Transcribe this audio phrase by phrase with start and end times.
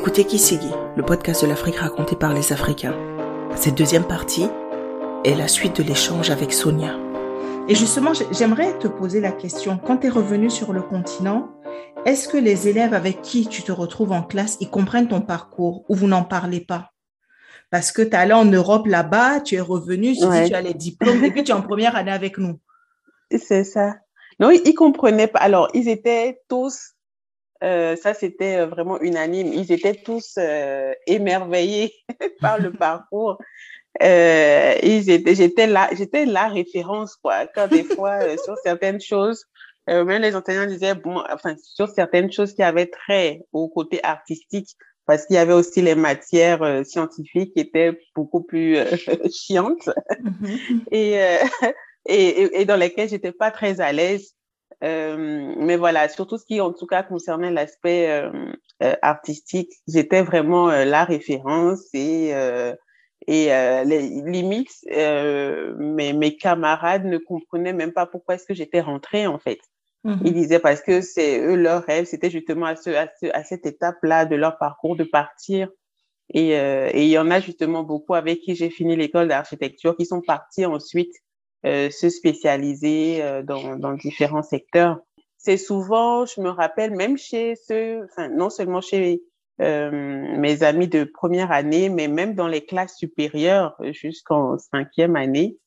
[0.00, 2.94] Écoutez Kisigi, le podcast de l'Afrique raconté par les Africains.
[3.56, 4.46] Cette deuxième partie
[5.24, 6.96] est la suite de l'échange avec Sonia.
[7.68, 11.48] Et justement, j'aimerais te poser la question, quand tu es revenu sur le continent,
[12.06, 15.84] est-ce que les élèves avec qui tu te retrouves en classe, ils comprennent ton parcours
[15.88, 16.92] ou vous n'en parlez pas?
[17.70, 20.74] Parce que tu es allé en Europe là-bas, tu es revenu, tu, tu as les
[20.74, 22.60] diplômes et puis tu es en première année avec nous.
[23.36, 23.96] C'est ça.
[24.38, 25.40] Non, ils, ne comprenaient pas.
[25.40, 26.94] Alors, ils étaient tous
[27.64, 29.52] euh, ça, c'était euh, vraiment unanime.
[29.52, 31.92] Ils étaient tous euh, émerveillés
[32.40, 33.38] par le parcours.
[34.02, 37.46] Euh, ils étaient, j'étais là, j'étais la référence quoi.
[37.46, 39.44] Quand des fois sur certaines choses,
[39.88, 44.76] même les enseignants disaient bon, enfin sur certaines choses qui avaient trait au côté artistique,
[45.06, 48.76] parce qu'il y avait aussi les matières scientifiques qui étaient beaucoup plus
[49.32, 49.88] chiantes
[50.22, 50.84] mm-hmm.
[50.92, 51.14] et,
[52.06, 54.34] et, et dans lesquelles j'étais pas très à l'aise.
[54.84, 58.30] Euh, mais voilà, surtout ce qui en tout cas concernait l'aspect euh,
[58.82, 62.32] euh artistique, j'étais vraiment euh, la référence et
[63.26, 63.46] et
[63.84, 69.38] les limites, mes, mes camarades ne comprenaient même pas pourquoi est-ce que j'étais rentrée en
[69.38, 69.58] fait.
[70.04, 73.26] Mmh Ils disaient parce que c'est eux leur rêve, c'était justement à, ce, à, ce,
[73.34, 75.68] à cette étape-là de leur parcours de partir.
[76.32, 80.06] Et, et il y en a justement beaucoup avec qui j'ai fini l'école d'architecture qui
[80.06, 81.27] sont partis ensuite euh,
[81.64, 85.00] se spécialiser euh, dans, dans, différents secteurs.
[85.36, 89.22] C'est souvent, je me rappelle, même chez ceux, enfin, non seulement chez
[89.60, 95.58] euh, mes amis de première année, mais même dans les classes supérieures jusqu'en cinquième année,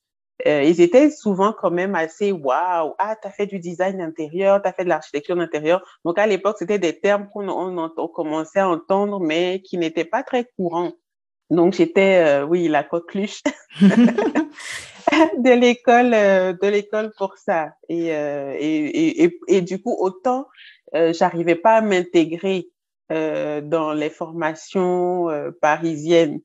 [0.46, 4.72] euh, ils étaient souvent quand même assez waouh, ah, t'as fait du design intérieur, t'as
[4.72, 5.82] fait de l'architecture d'intérieur.
[6.04, 10.04] Donc à l'époque, c'était des termes qu'on on, on, commençait à entendre, mais qui n'étaient
[10.04, 10.92] pas très courants.
[11.52, 13.42] Donc j'étais, oui, la coqueluche.
[15.38, 20.46] de l'école euh, de l'école pour ça et, euh, et, et, et, du coup autant
[20.94, 22.68] euh, j'arrivais pas à m'intégrer
[23.10, 26.40] euh, dans les formations euh, parisiennes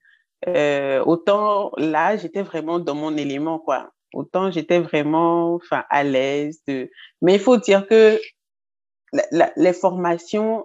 [1.06, 6.90] autant là j'étais vraiment dans mon élément quoi autant j'étais vraiment enfin à l'aise de
[7.22, 8.20] mais il faut dire que
[9.32, 10.64] la, les formations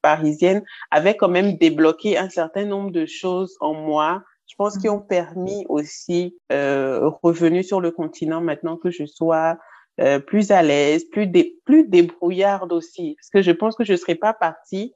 [0.00, 4.22] parisiennes avaient quand même débloqué un certain nombre de choses en moi
[4.52, 9.56] je pense qu'ils ont permis aussi, euh, revenu sur le continent maintenant que je sois
[9.98, 13.16] euh, plus à l'aise, plus, dé, plus débrouillarde aussi.
[13.18, 14.94] Parce que je pense que je ne serais pas partie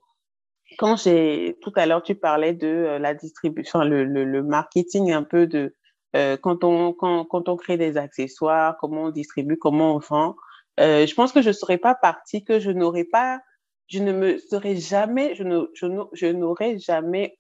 [0.79, 5.13] quand j'ai, tout à l'heure, tu parlais de euh, la distribution, le, le, le, marketing
[5.13, 5.75] un peu de
[6.17, 10.37] euh, quand, on, quand, quand on crée des accessoires, comment on distribue, comment on vend.
[10.81, 13.41] Euh, je pense que je ne serais pas partie, que je n'aurais pas,
[13.89, 17.39] je ne me serais jamais, je ne, je n'aurais jamais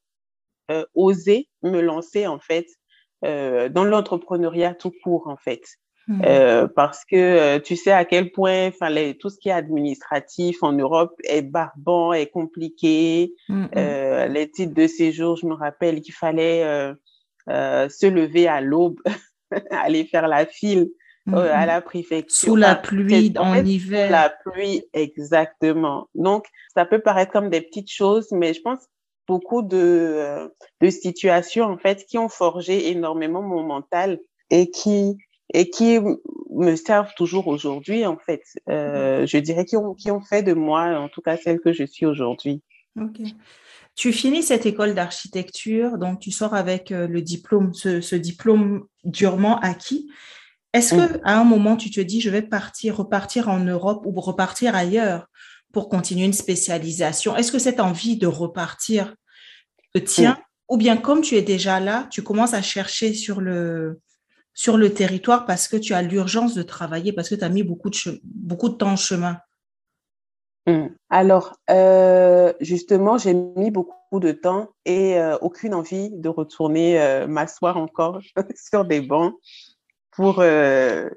[0.70, 2.66] euh, oser me lancer en fait
[3.24, 5.62] euh, dans l'entrepreneuriat tout court en fait.
[6.08, 6.22] Mmh.
[6.24, 10.62] Euh, parce que euh, tu sais à quel point enfin tout ce qui est administratif
[10.62, 13.54] en Europe est barbant est compliqué mmh.
[13.54, 13.68] mmh.
[13.76, 16.62] Euh, les titres de séjour je me rappelle qu'il fallait
[17.48, 19.00] euh, se lever à l'aube
[19.70, 20.91] aller faire la file
[21.26, 21.34] mmh.
[21.34, 27.00] à la préfecture sous la pluie en, en hiver la pluie exactement donc ça peut
[27.00, 28.81] paraître comme des petites choses mais je pense
[29.26, 30.48] beaucoup de, euh,
[30.81, 34.19] de situations en fait qui ont forgé énormément mon mental
[34.50, 35.16] et qui
[35.54, 35.98] et qui
[36.50, 38.42] me servent toujours aujourd'hui en fait.
[38.69, 39.26] Euh, mmh.
[39.26, 41.84] je dirais qui ont qui ont fait de moi en tout cas celle que je
[41.84, 42.62] suis aujourd'hui.
[43.00, 43.20] Ok.
[43.94, 48.86] Tu finis cette école d'architecture, donc tu sors avec euh, le diplôme, ce, ce diplôme
[49.04, 50.10] durement acquis.
[50.72, 51.09] Est-ce mmh.
[51.09, 54.75] que à un moment tu te dis je vais partir, repartir en Europe ou repartir
[54.75, 55.28] ailleurs
[55.72, 57.37] pour continuer une spécialisation?
[57.37, 59.15] Est-ce que cette envie de repartir
[59.94, 60.34] te tient?
[60.34, 60.43] Mm.
[60.69, 64.00] Ou bien comme tu es déjà là, tu commences à chercher sur le,
[64.53, 67.62] sur le territoire parce que tu as l'urgence de travailler, parce que tu as mis
[67.62, 69.38] beaucoup de, beaucoup de temps en chemin?
[70.66, 70.88] Mm.
[71.10, 77.27] Alors, euh, justement, j'ai mis beaucoup de temps et euh, aucune envie de retourner euh,
[77.27, 78.21] m'asseoir encore
[78.56, 79.34] sur des bancs
[80.16, 81.09] pour euh,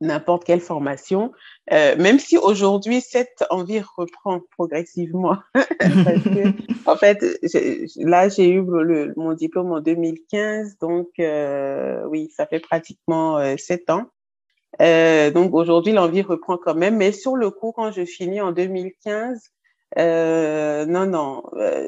[0.00, 1.32] n'importe quelle formation,
[1.72, 5.36] euh, même si aujourd'hui cette envie reprend progressivement.
[5.54, 7.22] Parce que, en fait,
[7.96, 13.56] là, j'ai eu le, mon diplôme en 2015, donc euh, oui, ça fait pratiquement euh,
[13.58, 14.06] sept ans.
[14.80, 18.52] Euh, donc aujourd'hui, l'envie reprend quand même, mais sur le coup, quand je finis en
[18.52, 19.50] 2015,
[19.98, 21.42] euh, non, non,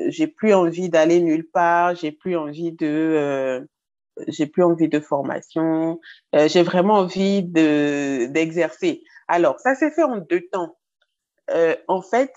[0.09, 3.67] j'ai plus envie d'aller nulle part, j'ai plus envie de
[4.29, 6.01] j'ai plus envie de formation,
[6.35, 9.03] euh, j'ai vraiment envie de d'exercer.
[9.29, 10.77] Alors, ça s'est fait en deux temps.
[11.51, 12.33] Euh, en fait,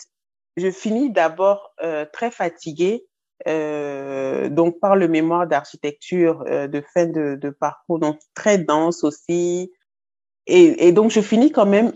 [0.58, 3.06] je finis d'abord euh, très fatiguée,
[3.46, 9.72] donc par le mémoire d'architecture de fin de, parcours, donc très dense aussi.
[10.48, 11.92] Et, donc, je finis quand même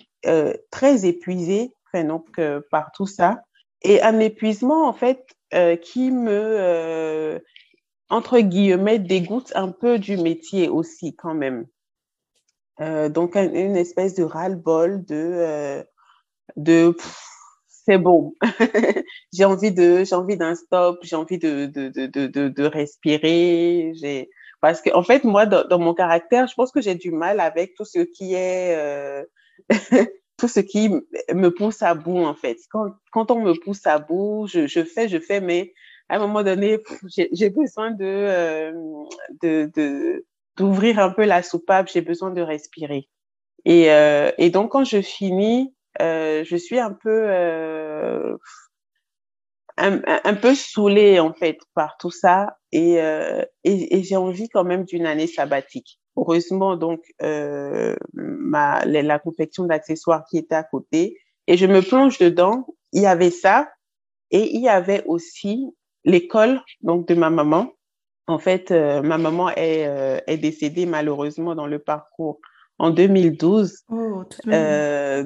[0.70, 2.40] très épuisée, donc,
[2.70, 3.42] par tout ça.
[3.84, 5.26] et un épuisement en fait
[5.82, 7.42] qui me
[8.10, 11.68] entre guillemets dégoûte un peu du métier aussi quand même.
[13.10, 15.84] donc une espèce de ras-le-bol de
[16.56, 16.96] de
[17.68, 18.36] c'est bon.
[19.34, 23.94] j'ai envie de, j'ai envie d'un stop, j'ai envie de, de, de, de, de respirer.
[23.96, 24.30] J'ai,
[24.62, 27.74] parce que, en fait, moi, dans, mon caractère, je pense que j'ai du mal avec
[27.76, 29.24] tout ce qui est, euh,
[30.38, 30.90] tout ce qui
[31.34, 32.58] me pousse à bout, en fait.
[32.70, 35.74] Quand, quand on me pousse à bout, je, je fais, je fais, mais
[36.10, 38.72] à un moment donné, j'ai besoin de, euh,
[39.42, 40.26] de,
[40.58, 43.08] d'ouvrir un peu la soupape, j'ai besoin de respirer.
[43.66, 48.38] Et, euh, et donc, quand je finis, euh, je suis un peu euh,
[49.78, 54.50] un, un, peu saoulée en fait par tout ça et, euh, et, et j'ai envie
[54.50, 56.00] quand même d'une année sabbatique.
[56.16, 61.18] Heureusement donc euh, ma la confection d'accessoires qui était à côté
[61.48, 62.68] et je me plonge dedans.
[62.94, 63.70] Il y avait ça
[64.32, 65.74] et il y avait aussi
[66.06, 67.74] l'école donc de ma maman.
[68.28, 72.40] En fait, euh, ma maman est, euh, est décédée malheureusement dans le parcours
[72.78, 73.86] en 2012.
[73.90, 75.26] Oh, euh,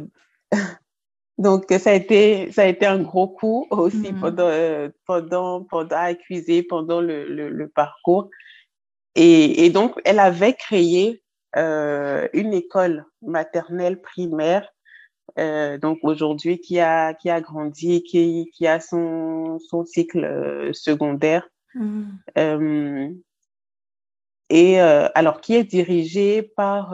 [1.37, 4.19] donc, ça a été, ça a été un gros coup aussi mm.
[4.21, 6.13] pendant, pendant, pendant, à
[6.69, 8.29] pendant le, le, le parcours.
[9.15, 11.21] Et, et, donc, elle avait créé
[11.55, 14.72] une école maternelle primaire,
[15.39, 20.73] euh, donc aujourd'hui qui a, qui a grandi, qui, qui a son, son cycle euh,
[20.73, 21.47] secondaire.
[21.75, 22.03] Mm.
[22.37, 23.09] Euh,
[24.49, 26.93] et alors qui est dirigé par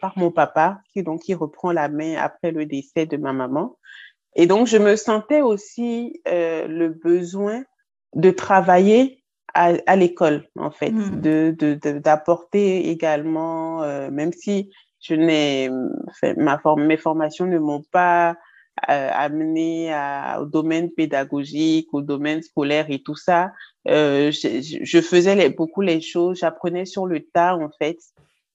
[0.00, 3.78] par mon papa qui donc qui reprend la main après le décès de ma maman
[4.36, 7.64] et donc je me sentais aussi le besoin
[8.14, 9.24] de travailler
[9.54, 11.20] à, à l'école en fait mmh.
[11.20, 13.80] de d'apporter de, également
[14.10, 15.70] même si je n'ai
[16.36, 18.36] ma forme mes formations ne m'ont pas
[18.88, 23.52] euh, amené à, au domaine pédagogique, au domaine scolaire et tout ça.
[23.88, 27.98] Euh, je, je, faisais les, beaucoup les choses, j'apprenais sur le tas en fait.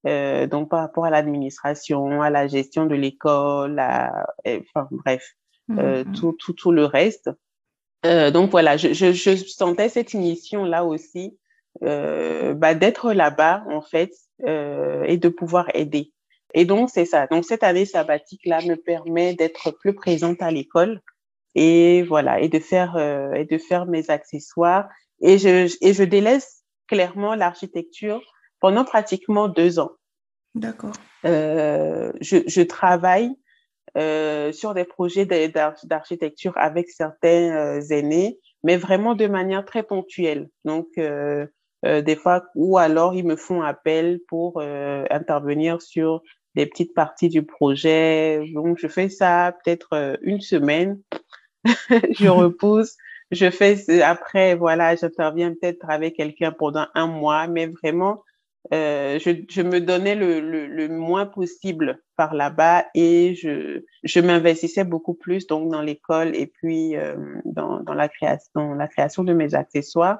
[0.08, 5.36] Euh, donc par rapport à l'administration, à la gestion de l'école, enfin bref,
[5.68, 6.12] mmh.
[6.14, 7.30] tout, tout, tout le reste.
[8.06, 11.38] Euh, donc voilà, je, je, je, sentais cette mission là aussi,
[11.84, 14.12] euh, bah, d'être là-bas en fait
[14.46, 16.12] et de pouvoir aider.
[16.56, 17.28] Et donc, c'est ça.
[17.28, 21.02] Donc, cette année sabbatique-là me permet d'être plus présente à l'école
[21.54, 24.88] et voilà, et de faire, euh, et de faire mes accessoires.
[25.22, 28.22] Et je, et je délaisse clairement l'architecture
[28.62, 29.92] pendant pratiquement deux ans.
[30.56, 30.94] D'accord.
[31.26, 33.32] Euh, je, je travaille
[33.98, 35.26] euh, sur des projets
[35.84, 40.50] d'architecture avec certains aînés, mais vraiment de manière très ponctuelle.
[40.64, 41.48] Donc, euh,
[41.84, 46.22] des fois, ou alors ils me font appel pour intervenir sur
[46.56, 48.46] des petites parties du projet.
[48.54, 51.00] Donc, je fais ça peut-être euh, une semaine.
[51.90, 52.96] je repousse.
[53.32, 58.24] Je fais après, voilà, j'interviens peut-être avec quelqu'un pendant un mois, mais vraiment,
[58.74, 65.72] euh, je, me donnais le, moins possible par là-bas et je, m'investissais beaucoup plus donc
[65.72, 67.16] dans l'école et puis euh,
[67.46, 70.20] dans la création de mes accessoires.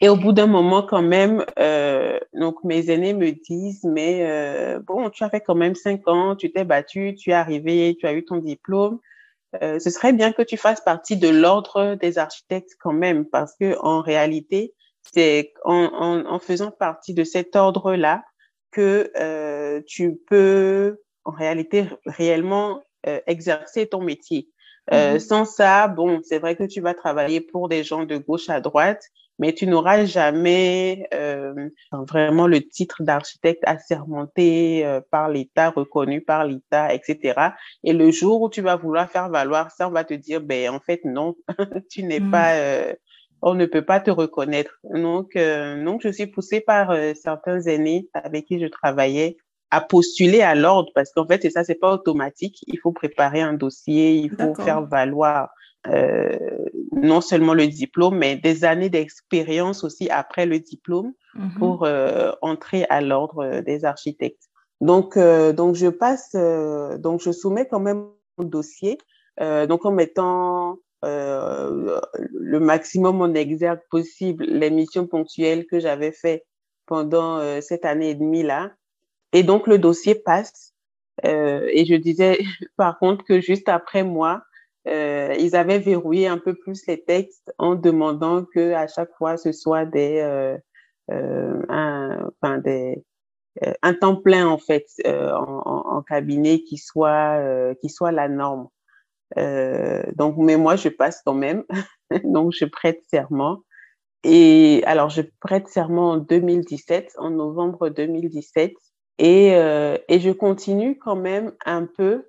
[0.00, 4.78] Et au bout d'un moment, quand même, euh, donc mes aînés me disent, mais euh,
[4.78, 8.06] bon, tu as fait quand même cinq ans, tu t'es battu, tu es arrivé, tu
[8.06, 9.00] as eu ton diplôme.
[9.62, 13.56] Euh, ce serait bien que tu fasses partie de l'ordre des architectes quand même, parce
[13.58, 18.22] que en réalité, c'est en, en, en, faisant partie de cet ordre-là
[18.70, 24.48] que euh, tu peux, en réalité, réellement euh, exercer ton métier.
[24.92, 25.18] Euh, mmh.
[25.20, 28.60] Sans ça, bon, c'est vrai que tu vas travailler pour des gens de gauche à
[28.60, 29.02] droite,
[29.38, 36.44] mais tu n'auras jamais euh, vraiment le titre d'architecte assermenté euh, par l'État, reconnu par
[36.44, 37.52] l'État, etc.
[37.84, 40.70] Et le jour où tu vas vouloir faire valoir ça, on va te dire, ben
[40.70, 41.36] en fait non,
[41.90, 42.30] tu n'es mmh.
[42.30, 42.92] pas, euh,
[43.42, 44.78] on ne peut pas te reconnaître.
[44.84, 49.36] Donc, euh, donc je suis poussée par euh, certains aînés avec qui je travaillais
[49.70, 52.64] à postuler à l'ordre parce qu'en fait c'est ça, c'est pas automatique.
[52.66, 55.50] Il faut préparer un dossier, il faut faire valoir
[55.86, 61.58] non seulement le diplôme, mais des années d'expérience aussi après le diplôme mmh.
[61.58, 64.48] pour euh, entrer à l'ordre des architectes.
[64.80, 68.06] Donc, euh, donc je passe, euh, donc je soumets quand même
[68.38, 68.98] mon dossier,
[69.40, 76.12] euh, donc en mettant euh, le maximum en exergue possible les missions ponctuelles que j'avais
[76.12, 76.44] fait
[76.86, 78.72] pendant cette année et demie là.
[79.32, 80.74] Et donc le dossier passe.
[81.24, 82.38] et je disais
[82.76, 84.42] par contre que juste après moi,
[84.88, 89.36] euh, ils avaient verrouillé un peu plus les textes en demandant que à chaque fois
[89.36, 90.56] ce soit des, euh,
[91.10, 93.02] euh, un, enfin des,
[93.64, 97.40] euh, un temps plein en fait euh, en, en, cabinet qui soit
[97.80, 98.68] qui soit la norme.
[99.36, 101.64] donc, mais moi, je passe quand même.
[102.24, 103.62] donc, je prête serment.
[104.24, 108.72] Et alors, je prête serment en 2017, en novembre 2017.
[109.18, 112.27] Et, et je continue quand même un peu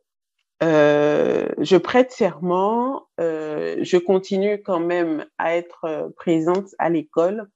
[0.61, 7.47] euh, je prête serment, euh, je continue quand même à être euh, présente à l'école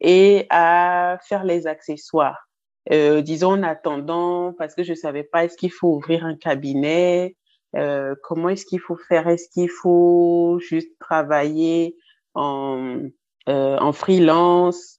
[0.00, 2.48] et à faire les accessoires.
[2.92, 7.36] Euh, disons en attendant, parce que je savais pas est-ce qu'il faut ouvrir un cabinet,
[7.76, 11.96] euh, comment est-ce qu'il faut faire, est-ce qu'il faut juste travailler
[12.34, 13.00] en,
[13.46, 14.98] en freelance?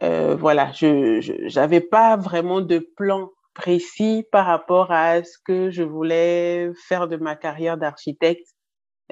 [0.00, 6.70] voilà, je n'avais pas vraiment de plan précis par rapport à ce que je voulais
[6.88, 8.48] faire de ma carrière d'architecte.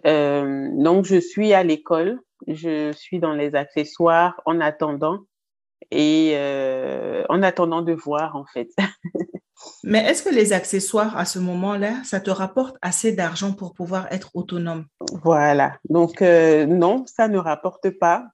[0.07, 5.19] Euh, donc, je suis à l'école, je suis dans les accessoires en attendant
[5.91, 8.71] et euh, en attendant de voir en fait.
[9.85, 14.07] Mais est-ce que les accessoires à ce moment-là, ça te rapporte assez d'argent pour pouvoir
[14.11, 14.87] être autonome?
[15.23, 15.77] Voilà.
[15.91, 18.25] Donc euh, non, ça ne rapporte pas.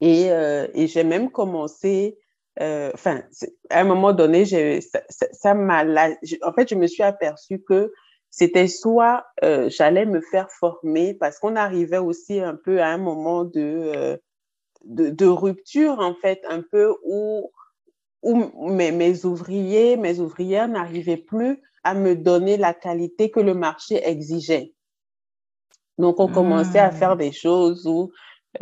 [0.00, 2.16] Et, euh, et j'ai même commencé
[2.60, 3.22] euh, enfin,
[3.70, 5.84] à un moment donné, ça, m'a,
[6.42, 7.92] en fait, je me suis aperçue que
[8.30, 12.98] c'était soit euh, j'allais me faire former parce qu'on arrivait aussi un peu à un
[12.98, 13.60] moment de,
[13.96, 14.16] euh,
[14.84, 17.50] de, de, rupture, en fait, un peu où,
[18.22, 23.54] où mes, mes ouvriers, mes ouvrières n'arrivaient plus à me donner la qualité que le
[23.54, 24.74] marché exigeait.
[25.96, 27.18] Donc, on commençait à faire mmh.
[27.18, 28.12] des choses où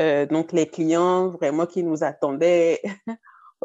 [0.01, 2.83] euh, donc les clients vraiment qui nous attendaient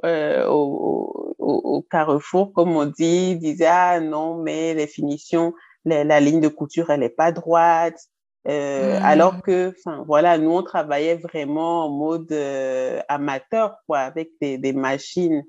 [0.06, 5.54] euh, au, au, au, carrefour, comme on dit, disait ah non mais les finitions,
[5.86, 8.00] la ligne de couture elle est pas droite.
[8.48, 9.04] Euh, mmh.
[9.04, 14.58] Alors que, enfin voilà, nous on travaillait vraiment en mode euh, amateur quoi, avec des,
[14.58, 15.44] des machines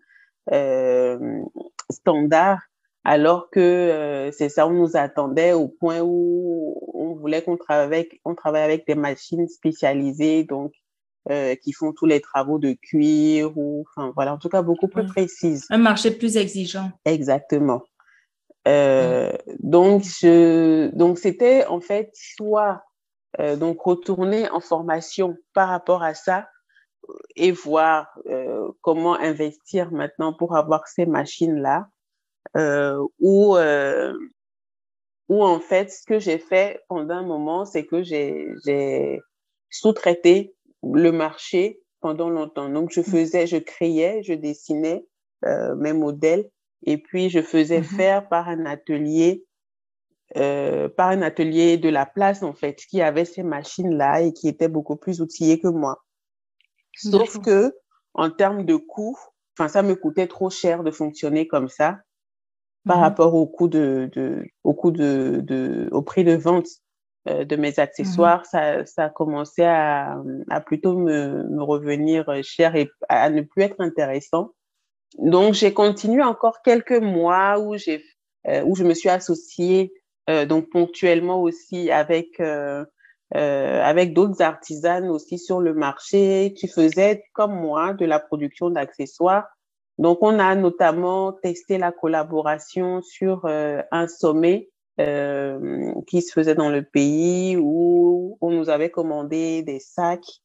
[0.52, 1.18] euh,
[1.90, 2.60] standards.
[3.04, 7.86] Alors que euh, c'est ça, on nous attendait au point où on voulait qu'on travaille
[7.86, 10.72] avec, on travaille avec des machines spécialisées, donc
[11.30, 14.88] euh, qui font tous les travaux de cuir ou, enfin voilà, en tout cas beaucoup
[14.88, 15.66] plus précises.
[15.70, 16.90] Un marché plus exigeant.
[17.04, 17.84] Exactement.
[18.66, 22.82] Euh, donc je, donc c'était en fait soit
[23.38, 26.48] euh, donc retourner en formation par rapport à ça
[27.36, 28.16] et voir
[28.80, 31.88] comment investir maintenant pour avoir ces machines là
[33.20, 33.56] ou
[35.28, 39.20] ou en fait ce que j'ai fait pendant un moment c'est que j'ai j'ai
[39.70, 42.68] sous-traité le marché pendant longtemps.
[42.68, 45.06] Donc, je faisais, je créais, je dessinais
[45.44, 46.50] euh, mes modèles.
[46.84, 49.44] Et puis je faisais mmh faire par un atelier,
[50.36, 54.48] euh, par un atelier de la place en fait, qui avait ces machines-là et qui
[54.48, 56.02] était beaucoup plus outillé que moi.
[56.96, 57.74] Sauf que
[58.14, 59.18] en termes de coûts,
[59.56, 62.00] enfin, ça me coûtait trop cher de fonctionner comme ça
[62.84, 66.66] par mmh rapport au coût de, de au coût de, de, au prix de vente
[67.26, 72.74] de mes mmh accessoires, ça, ça a commencé à, à plutôt me, me, revenir cher
[72.74, 74.50] et à ne plus être intéressant.
[75.18, 78.04] Donc, j'ai continué encore quelques mois où j'ai,
[78.48, 79.92] euh, où je me suis associée
[80.30, 82.84] euh, donc ponctuellement aussi avec euh,
[83.34, 88.70] euh, avec d'autres artisanes aussi sur le marché qui faisaient comme moi de la production
[88.70, 89.46] d'accessoires.
[89.98, 96.70] Donc, on a notamment testé la collaboration sur un sommet euh, qui se faisait dans
[96.70, 100.42] le pays où on nous avait commandé des sacs,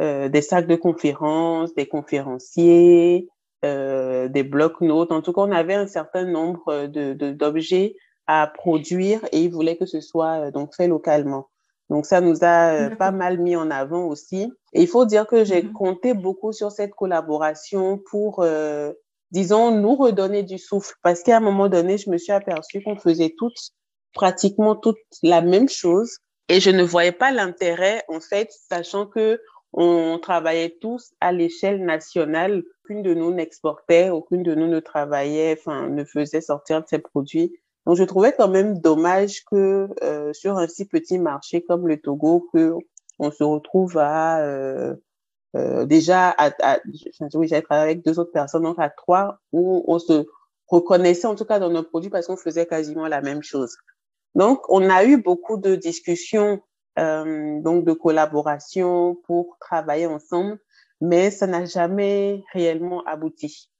[0.00, 3.28] euh, des sacs de conférences, des conférenciers,
[3.64, 5.12] euh, des blocs-notes.
[5.12, 9.76] En tout cas, on avait un certain nombre de, d'objets à produire et ils voulaient
[9.76, 11.48] que ce soit euh, donc fait localement.
[11.90, 14.52] Donc ça nous a euh, pas mal mis en avant aussi.
[14.72, 15.72] Et il faut dire que j'ai mm-hmm.
[15.72, 18.92] compté beaucoup sur cette collaboration pour, euh,
[19.32, 20.94] disons, nous redonner du souffle.
[21.02, 23.72] Parce qu'à un moment donné, je me suis aperçue qu'on faisait toutes
[24.12, 26.18] pratiquement toute la même chose
[26.50, 29.40] et je ne voyais pas l'intérêt en fait, sachant que
[29.72, 32.64] on travaillait tous à l'échelle nationale.
[32.84, 36.98] Aucune de nous n'exportait, aucune de nous ne travaillait, enfin ne faisait sortir de ses
[36.98, 37.56] produits.
[37.86, 42.00] Donc je trouvais quand même dommage que euh, sur un si petit marché comme le
[42.00, 42.74] Togo, que
[43.20, 44.96] on se retrouve à euh,
[45.54, 46.78] euh, déjà à, à
[47.34, 50.26] oui j'avais travaillé avec deux autres personnes donc à trois où on se
[50.66, 53.76] reconnaissait en tout cas dans nos produits parce qu'on faisait quasiment la même chose.
[54.34, 56.60] Donc, on a eu beaucoup de discussions,
[56.98, 60.58] euh, donc de collaboration pour travailler ensemble,
[61.00, 63.70] mais ça n'a jamais réellement abouti.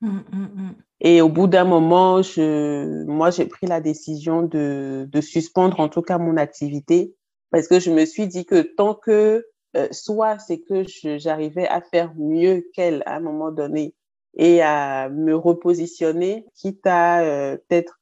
[0.00, 0.74] Mmh, mmh, mmh.
[1.00, 5.88] Et au bout d'un moment, je, moi, j'ai pris la décision de, de suspendre en
[5.88, 7.14] tout cas mon activité
[7.50, 10.84] parce que je me suis dit que tant que euh, soit c'est que
[11.18, 13.94] j'arrivais à faire mieux qu'elle à un moment donné
[14.36, 17.97] et à me repositionner, quitte à euh, peut-être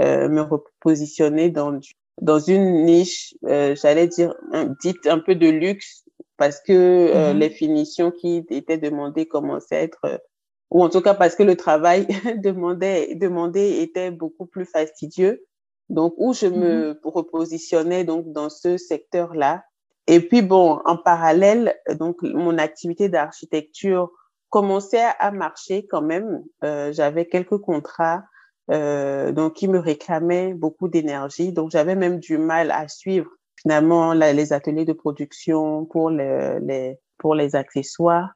[0.00, 1.78] euh, me repositionner dans
[2.20, 6.04] dans une niche, euh, j'allais dire, un, dite un peu de luxe,
[6.36, 7.38] parce que euh, mm-hmm.
[7.38, 10.22] les finitions qui étaient demandées commençaient à être,
[10.70, 12.06] ou en tout cas parce que le travail
[12.42, 15.46] demandé, demandé était beaucoup plus fastidieux.
[15.88, 16.98] Donc, où je me mm-hmm.
[17.02, 19.64] repositionnais donc dans ce secteur-là.
[20.06, 24.10] Et puis, bon, en parallèle, donc, mon activité d'architecture
[24.50, 26.44] commençait à marcher quand même.
[26.64, 28.22] Euh, j'avais quelques contrats
[28.70, 31.52] euh, donc qui me réclamaient beaucoup d'énergie.
[31.52, 37.34] Donc j'avais même du mal à suivre finalement les ateliers de production pour les, pour
[37.34, 38.30] les accessoires.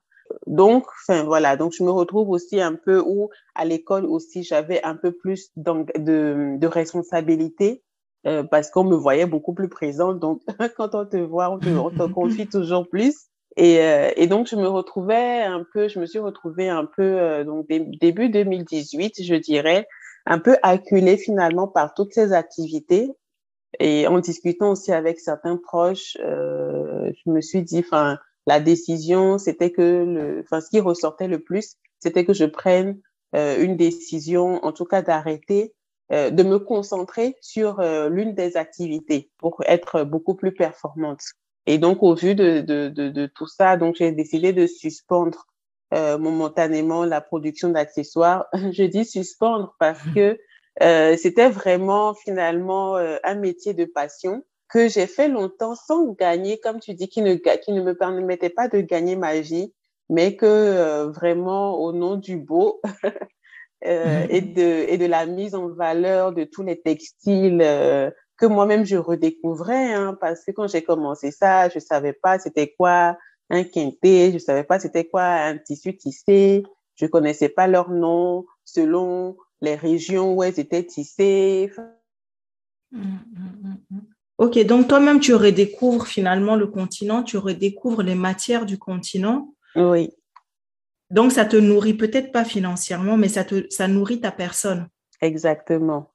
[0.47, 4.83] Donc, enfin voilà, donc je me retrouve aussi un peu où à l'école aussi j'avais
[4.83, 7.83] un peu plus de, de responsabilité
[8.27, 10.19] euh, parce qu'on me voyait beaucoup plus présente.
[10.19, 10.41] Donc,
[10.77, 13.27] quand on te voit, on te, on te confie toujours plus.
[13.57, 17.03] Et, euh, et, donc, je me retrouvais un peu, je me suis retrouvée un peu,
[17.03, 19.87] euh, donc début 2018, je dirais,
[20.27, 23.11] un peu acculée finalement par toutes ces activités.
[23.81, 29.39] Et en discutant aussi avec certains proches, euh, je me suis dit, enfin, la décision,
[29.39, 33.01] c'était que, le, enfin, ce qui ressortait le plus, c'était que je prenne
[33.35, 35.75] euh, une décision, en tout cas d'arrêter,
[36.13, 41.23] euh, de me concentrer sur l'une des activités pour être beaucoup plus performante.
[41.67, 45.47] Et donc, au vu de, de, de, de tout ça, donc j'ai décidé de suspendre
[45.95, 48.47] euh, momentanément la production d'accessoires.
[48.73, 50.39] Je dis suspendre parce que
[50.83, 56.59] euh, c'était vraiment finalement euh, un métier de passion que j'ai fait longtemps sans gagner,
[56.59, 59.73] comme tu dis, qui ne, qui ne me permettait pas de gagner ma vie,
[60.09, 62.81] mais que euh, vraiment au nom du beau
[63.87, 67.63] euh, et, de, et de la mise en valeur de tous les textiles
[68.37, 72.75] que moi-même je redécouvrais, hein, parce que quand j'ai commencé ça, je savais pas c'était
[72.77, 73.17] quoi
[73.51, 76.65] un quinté, je savais pas c'était quoi un tissu tissé,
[76.97, 81.71] je connaissais pas leur nom selon les régions où elles étaient tissées.
[82.93, 83.99] Mmh, mmh, mmh,
[84.39, 89.55] ok, donc toi-même tu redécouvres finalement le continent, tu redécouvres les matières du continent.
[89.77, 90.11] Oui.
[91.11, 94.89] Donc ça te nourrit peut-être pas financièrement, mais ça te ça nourrit ta personne.
[95.21, 96.11] Exactement.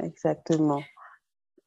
[0.00, 0.82] Exactement.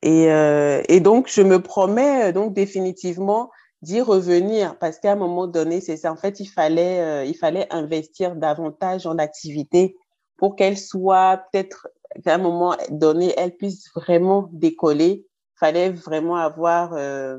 [0.01, 5.15] Et, euh, et donc, je me promets euh, donc définitivement d'y revenir parce qu'à un
[5.15, 6.11] moment donné, c'est ça.
[6.11, 9.95] En fait, il fallait, euh, il fallait investir davantage en activité
[10.37, 11.87] pour qu'elle soit peut-être
[12.23, 15.25] qu'à un moment donné, elle puisse vraiment décoller.
[15.55, 17.37] Il fallait vraiment avoir euh,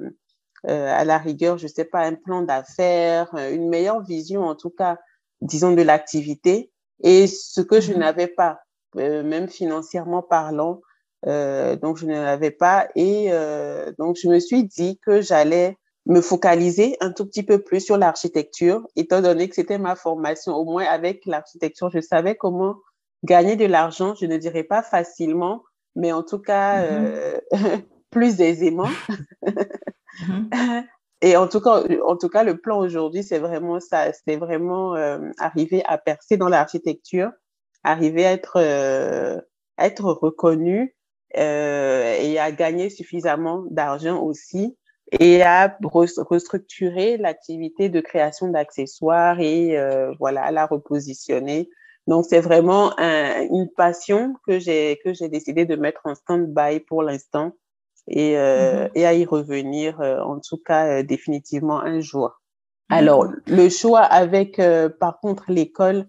[0.68, 4.70] euh, à la rigueur, je sais pas, un plan d'affaires, une meilleure vision en tout
[4.70, 4.98] cas,
[5.40, 6.70] disons, de l'activité.
[7.02, 8.60] Et ce que je mmh n'avais pas.
[8.96, 10.80] Euh, même financièrement parlant.
[11.26, 12.88] Euh, donc, je ne l'avais pas.
[12.96, 17.62] Et euh, donc, je me suis dit que j'allais me focaliser un tout petit peu
[17.62, 20.54] plus sur l'architecture, étant donné que c'était ma formation.
[20.54, 22.76] Au moins, avec l'architecture, je savais comment
[23.24, 24.14] gagner de l'argent.
[24.14, 25.62] Je ne dirais pas facilement,
[25.94, 27.82] mais en tout cas, mm-hmm.
[28.10, 28.88] plus aisément.
[30.26, 30.84] Mm-hmm.
[31.22, 34.12] Et en tout cas, en tout cas, le plan aujourd'hui, c'est vraiment ça.
[34.12, 34.94] C'est vraiment
[35.38, 37.30] arriver à percer dans l'architecture
[37.84, 39.40] arriver à être, euh,
[39.78, 40.94] être reconnu
[41.36, 44.76] euh, et à gagner suffisamment d'argent aussi
[45.18, 51.68] et à restructurer l'activité de création d'accessoires et euh, voilà à la repositionner.
[52.06, 56.80] Donc c'est vraiment un, une passion que j'ai que j'ai décidé de mettre en stand-by
[56.80, 57.52] pour l'instant
[58.08, 58.90] et, euh, mm-hmm.
[58.94, 62.40] et à y revenir euh, en tout cas euh, définitivement un jour.
[62.88, 64.60] Alors le choix avec
[64.98, 66.06] par contre l'école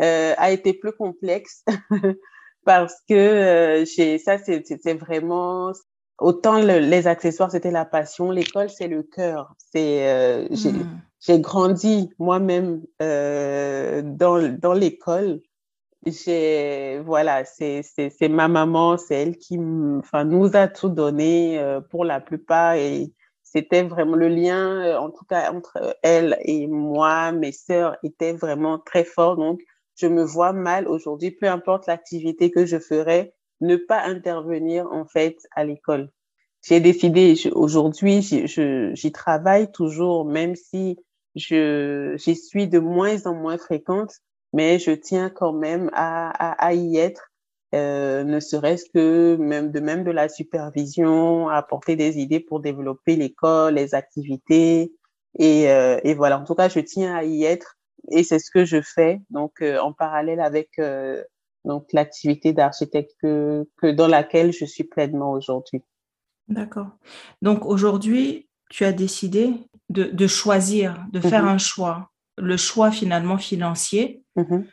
[0.00, 1.64] euh, a été plus complexe
[2.64, 5.72] parce que euh, j'ai ça c'était vraiment
[6.18, 8.30] autant les accessoires c'était la passion.
[8.30, 9.54] L'école c'est le cœur.
[9.58, 11.00] C'est euh, hmm.
[11.20, 15.40] j'ai grandi moi-même euh, dans dans l'école.
[16.06, 19.58] J'ai voilà c'est c'est ma maman c'est elle qui
[19.98, 22.74] enfin nous a tout donné euh, pour la plupart.
[22.74, 27.32] Et c'était vraiment le lien en tout cas entre elle et moi.
[27.32, 29.60] Mes sœurs était vraiment très fort donc
[29.96, 35.06] je me vois mal aujourd'hui, peu importe l'activité que je ferais, ne pas intervenir en
[35.06, 36.10] fait à l'école.
[36.62, 40.98] J'ai décidé aujourd'hui, j'y travaille toujours, même si
[41.34, 44.14] je j'y suis de moins en moins fréquente,
[44.52, 47.30] mais je tiens quand même à, à, à y être,
[47.74, 53.16] euh, ne serait-ce que même de même de la supervision, apporter des idées pour développer
[53.16, 54.92] l'école, les activités,
[55.38, 56.38] et, euh, et voilà.
[56.38, 57.76] En tout cas, je tiens à y être
[58.10, 61.22] et c'est ce que je fais donc euh, en parallèle avec euh,
[61.64, 65.82] donc l'activité d'architecte que, que dans laquelle je suis pleinement aujourd'hui.
[66.48, 66.88] D'accord.
[67.40, 69.54] Donc aujourd'hui, tu as décidé
[69.88, 71.54] de, de choisir, de faire mm-hmm.
[71.54, 74.64] un choix, le choix finalement financier mm-hmm.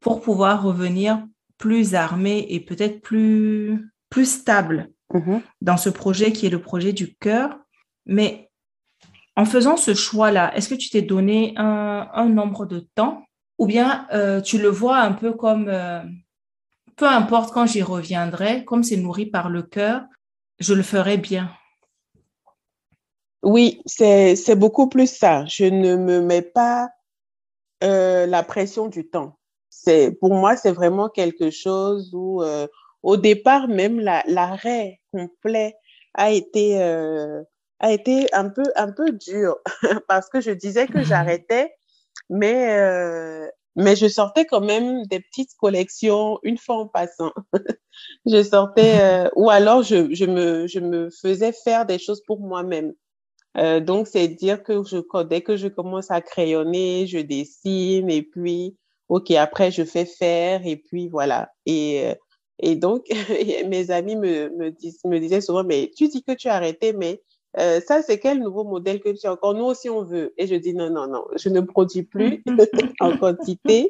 [0.00, 1.24] pour pouvoir revenir
[1.58, 5.42] plus armé et peut-être plus plus stable mhm.
[5.60, 7.58] dans ce projet qui est le projet du cœur.
[8.06, 8.50] Mais
[9.36, 13.24] en faisant ce choix-là, est-ce que tu t'es donné un, nombre de temps?
[13.58, 16.02] Ou bien euh, tu le vois un peu comme, euh,
[16.96, 20.02] peu importe quand j'y reviendrai, comme c'est nourri par le cœur,
[20.58, 21.50] je le ferai bien
[23.42, 25.44] Oui, c'est beaucoup plus ça.
[25.46, 26.88] Je ne me mets pas
[27.84, 29.38] euh, la pression du temps.
[30.20, 32.42] Pour moi, c'est vraiment quelque chose où,
[33.02, 35.76] au départ, même l'arrêt complet
[36.14, 36.80] a été
[37.80, 39.56] a été un peu, un peu dur
[40.08, 41.74] parce que je disais que mmh j'arrêtais,
[42.30, 47.32] mais, euh, mais je sortais quand même des petites collections une fois en passant.
[48.26, 52.40] je sortais, euh, ou alors je, je, me, je me faisais faire des choses pour
[52.40, 52.92] moi-même.
[53.58, 58.22] Euh, donc, c'est dire que je, dès que je commence à crayonner, je dessine et
[58.22, 58.76] puis,
[59.08, 61.50] OK, après, je fais faire et puis voilà.
[61.66, 62.12] Et,
[62.58, 63.06] et donc,
[63.66, 67.22] mes amis me, me, me disaient souvent, mais tu dis que tu as arrêté, mais
[67.58, 69.54] euh, ça, c'est quel nouveau modèle que tu as encore?
[69.54, 70.34] Nous aussi, on veut.
[70.36, 72.42] Et je dis, non, non, non, je ne produis plus
[73.00, 73.88] en quantité.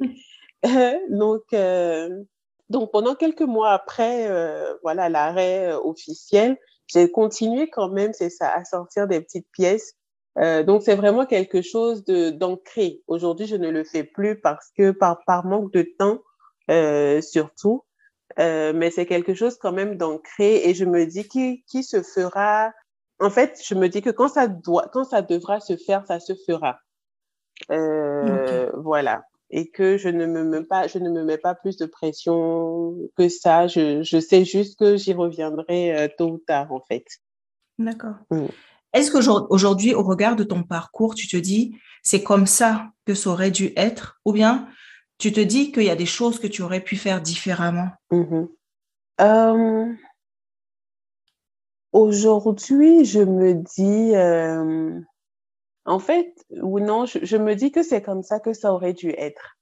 [1.11, 2.23] donc, euh,
[2.71, 8.49] donc, pendant quelques mois après, euh, voilà, l'arrêt officiel, j'ai continué quand même, c'est ça,
[8.49, 9.95] à sortir des petites pièces.
[10.67, 13.03] donc, c'est vraiment quelque chose de d'ancré.
[13.09, 16.21] Aujourd'hui, je ne le fais plus parce que par, par manque de temps,
[17.23, 17.85] surtout.
[18.39, 22.73] mais c'est quelque chose quand même d'ancré et je me dis qui, qui se fera
[23.21, 26.21] en fait, je me dis que quand ça doit, quand ça devra se faire, ça
[26.21, 26.79] se fera.
[27.71, 29.25] Euh, Voilà.
[29.49, 32.97] Et que je ne me mets pas, je ne me mets pas plus de pression
[33.17, 33.69] que ça.
[33.69, 37.05] Je, je sais juste que j'y reviendrai euh, tôt ou tard, en fait.
[37.79, 38.17] D'accord.
[38.31, 38.47] Mm.
[38.93, 43.31] Est-ce qu'aujourd'hui, au regard de ton parcours, tu te dis, c'est comme ça que ça
[43.31, 44.69] aurait dû être, ou bien
[45.19, 47.91] tu te dis qu'il y a des choses que tu aurais pu faire différemment?
[49.21, 49.87] Euh,
[51.97, 55.01] Aujourd'hui, je me dis, euh,
[55.87, 59.15] en fait, ou non, je, me dis que c'est comme ça que ça aurait dû
[59.17, 59.57] être.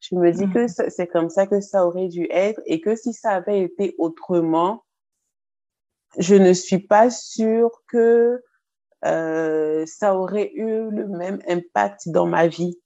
[0.00, 0.90] Je me dis que mm.
[0.90, 4.84] c'est comme ça que ça aurait dû être et que si ça avait été autrement,
[6.18, 8.42] je ne suis pas sûre que
[9.06, 12.78] euh, ça aurait eu le même impact dans ma vie.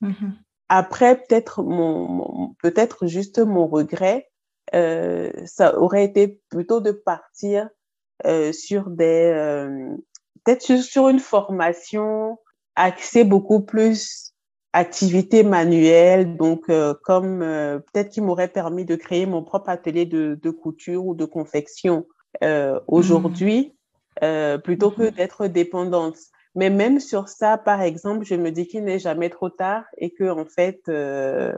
[0.00, 0.32] Mm-hmm.
[0.70, 4.27] Après, peut-être mon peut-être juste mon regret,
[4.74, 7.68] euh, ça aurait été plutôt de partir
[8.26, 9.96] euh, sur des, euh,
[10.44, 12.38] peut-être sur, une formation
[12.76, 14.34] axée beaucoup plus
[14.72, 20.04] activité manuelle, donc euh, comme euh, peut-être qui m'aurait permis de créer mon propre atelier
[20.04, 22.06] de, de couture ou de confection
[22.86, 23.74] aujourd'hui,
[24.22, 24.58] mmh.
[24.62, 25.10] plutôt que mmh.
[25.10, 26.16] d'être dépendante.
[26.54, 30.10] Mais même sur ça, par exemple, je me dis qu'il n'est jamais trop tard et
[30.10, 31.52] que en fait, euh,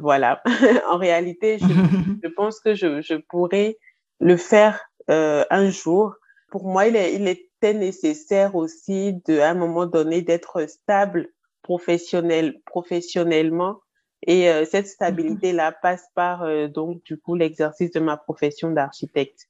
[0.00, 0.42] voilà.
[0.90, 3.78] en réalité, je, pense que je, pourrais
[4.20, 6.14] le faire euh, un jour.
[6.50, 11.28] Pour moi, il, il, était nécessaire aussi, de, à un moment donné, d'être stable
[11.62, 13.80] professionnel, professionnellement.
[14.26, 19.48] Et euh, cette stabilité-là passe par donc du coup l'exercice de ma profession d'architecte.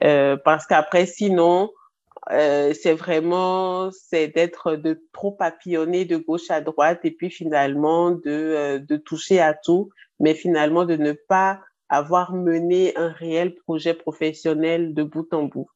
[0.00, 1.70] parce qu'après, sinon,
[2.30, 8.12] euh, c'est vraiment c'est d'être de trop papillonner de gauche à droite et puis finalement
[8.12, 13.54] de, euh, de toucher à tout, mais finalement de ne pas avoir mené un réel
[13.54, 15.68] projet professionnel de bout en bout.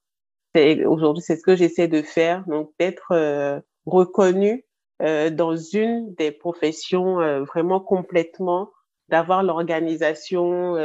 [0.86, 4.64] Aujourd'hui, c'est ce que j'essaie de faire, donc d'être euh, reconnu
[5.02, 8.70] euh, dans une des professions vraiment complètement,
[9.10, 10.76] d'avoir l'organisation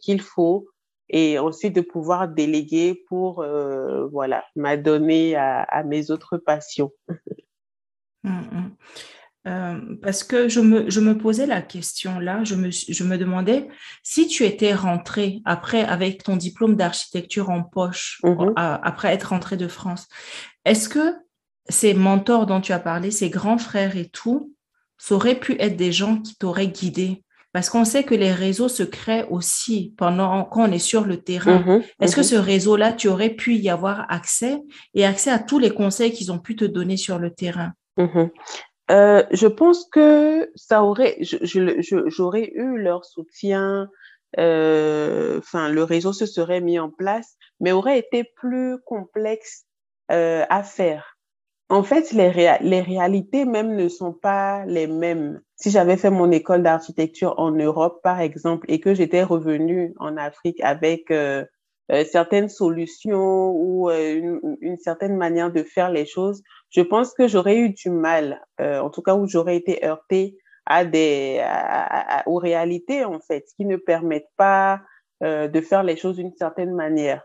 [0.00, 0.66] qu'il faut,
[1.12, 6.90] et ensuite de pouvoir déléguer pour euh, voilà m'adonner à, à, mes autres passions.
[8.24, 8.70] Mmh, mmh.
[9.48, 13.18] Euh, parce que je me, je me posais la question là, je me, je me
[13.18, 13.68] demandais
[14.04, 19.56] si tu étais rentré après avec ton diplôme d'architecture en poche, mmh après être rentré
[19.56, 20.06] de France,
[20.64, 21.16] est-ce que
[21.68, 24.54] ces mentors dont tu as parlé, ces grands frères et tout,
[24.96, 28.68] ça aurait pu être des gens qui t'auraient guidé parce qu'on sait que les réseaux
[28.68, 31.58] se créent aussi pendant quand on est sur le terrain.
[31.58, 34.58] Mm-hmm, Est-ce que ce réseau-là, tu aurais pu y avoir accès
[34.94, 37.72] et accès à tous les conseils qu'ils ont pu te donner sur le terrain?
[37.98, 38.30] Mm-hmm.
[38.90, 43.88] euh, Je pense que ça aurait, j'aurais eu leur soutien.
[44.38, 49.66] Euh, enfin, le réseau se serait mis en place, mais aurait été plus complexe
[50.10, 51.18] euh, à faire
[51.72, 52.28] en fait, les,
[52.82, 55.40] réalités même ne sont pas les mêmes.
[55.56, 60.18] Si j'avais fait mon école d'architecture en Europe, par exemple, et que j'étais revenue en
[60.18, 61.46] Afrique avec euh,
[61.90, 67.26] euh, certaines solutions ou euh, une, certaine manière de faire les choses, je pense que
[67.26, 71.42] j'aurais eu du mal, en tout cas où j'aurais été heurtée à des,
[72.26, 74.82] aux réalités, en fait, qui ne permettent pas
[75.22, 77.22] de faire les choses d'une certaine manière.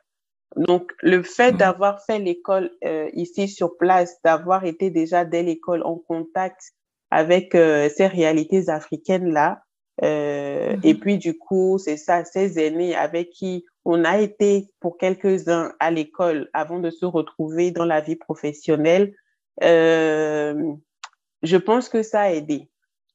[0.55, 1.57] Donc, le fait mmh.
[1.57, 2.71] d'avoir fait l'école
[3.13, 6.59] ici sur place, d'avoir été déjà dès l'école en contact
[7.11, 9.63] avec ces réalités africaines-là, mmh
[10.83, 15.73] et puis du coup, c'est ça, ces aînés avec qui on a été pour quelques-uns
[15.79, 19.15] à l'école avant de se retrouver dans la vie professionnelle,
[19.59, 22.69] je pense que ça a aidé.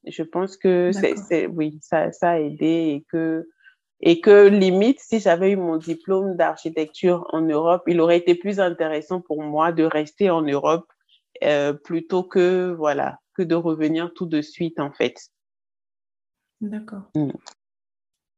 [0.07, 3.49] Je pense que c'est, oui, ça, ça a aidé et que,
[4.03, 8.59] et que limite, si j'avais eu mon diplôme d'architecture en Europe, il aurait été plus
[8.59, 10.93] intéressant pour moi de rester en Europe
[11.45, 15.17] euh, plutôt que, voilà, que de revenir tout de suite, en fait.
[16.61, 17.11] D'accord.
[17.15, 17.31] Mm.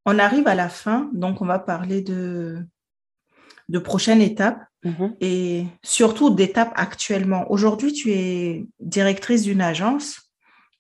[0.05, 2.59] On arrive à la fin, donc on va parler de,
[3.71, 5.17] de prochaines étapes mm-hmm.
[5.21, 7.51] et surtout d'étapes actuellement.
[7.51, 10.31] Aujourd'hui, tu es directrice d'une agence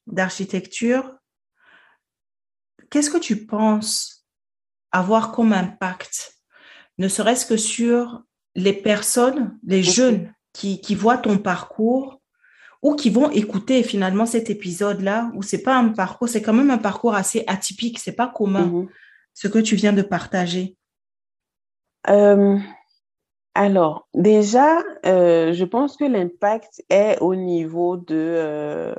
[0.06, 1.16] d'architecture,
[2.90, 4.13] qu'est-ce que tu penses
[4.94, 6.34] avoir comme impact,
[6.98, 8.22] ne serait-ce que sur
[8.54, 12.20] les personnes, les jeunes qui, qui, voient ton parcours
[12.80, 16.70] ou qui vont écouter finalement cet épisode-là, où c'est pas un parcours, c'est quand même
[16.70, 18.88] un parcours assez atypique, c'est pas commun, mhm.
[19.32, 20.76] ce que tu viens de partager.
[22.08, 22.56] Euh,
[23.54, 28.94] alors, déjà, euh, je pense que l'impact est au niveau de euh,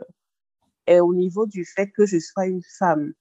[0.88, 3.14] est au niveau du fait que je sois une femme.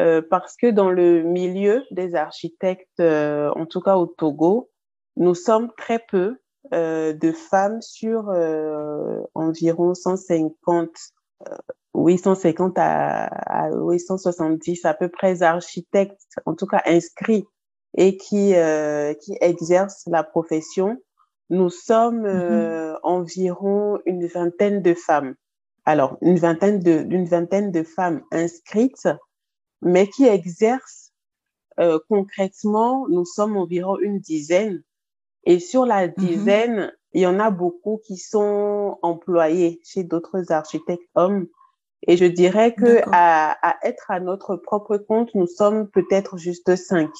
[0.00, 4.70] Euh, parce que dans le milieu des architectes, euh, en tout cas au Togo,
[5.16, 6.38] nous sommes très peu
[6.72, 10.88] euh, de femmes sur euh, environ 150,
[11.48, 11.54] euh,
[11.94, 17.46] oui, 150 à, à oui, 170 à peu près architectes, en tout cas inscrits
[17.96, 20.98] et qui, euh, qui exercent la profession.
[21.50, 22.98] Nous sommes mm-hmm.
[23.04, 25.34] environ une vingtaine de femmes
[25.84, 29.08] alors une vingtaine de, d'une vingtaine de femmes inscrites,
[29.84, 31.04] mais qui exercent
[31.80, 34.82] euh, concrètement, nous sommes environ une dizaine.
[35.44, 36.18] Et sur la mm-hmm.
[36.18, 41.46] dizaine, il y en a beaucoup qui sont employés chez d'autres architectes hommes.
[42.06, 46.76] Et je dirais que à, à, être à notre propre compte, nous sommes peut-être juste
[46.76, 47.10] cinq.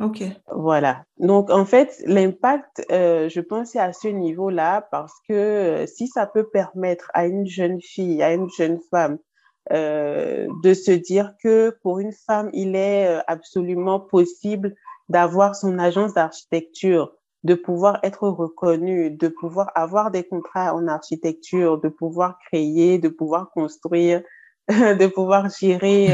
[0.00, 0.22] Ok.
[0.50, 1.04] Voilà.
[1.18, 6.08] Donc, en fait, l'impact, euh, je pense, c'est à ce niveau-là parce que euh, si
[6.08, 9.18] ça peut permettre à une jeune fille, à une jeune femme,
[9.70, 14.74] euh, de se dire que pour une femme, il est euh, absolument possible
[15.08, 17.12] d'avoir son agence d'architecture,
[17.44, 23.08] de pouvoir être reconnue, de pouvoir avoir des contrats en architecture, de pouvoir créer, de
[23.08, 24.22] pouvoir construire,
[24.68, 26.08] de pouvoir gérer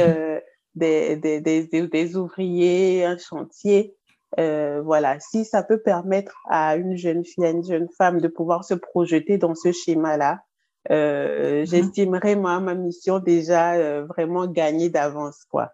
[0.75, 3.99] des, des, des, des ouvriers, un chantier.
[4.39, 8.29] Euh, voilà, si ça peut permettre à une jeune fille, à une jeune femme de
[8.29, 10.43] pouvoir se projeter dans ce schéma-là,
[10.91, 11.71] euh, mm-hmm.
[11.71, 15.73] j'estimerais moi ma mission déjà euh, vraiment gagnée d'avance, quoi.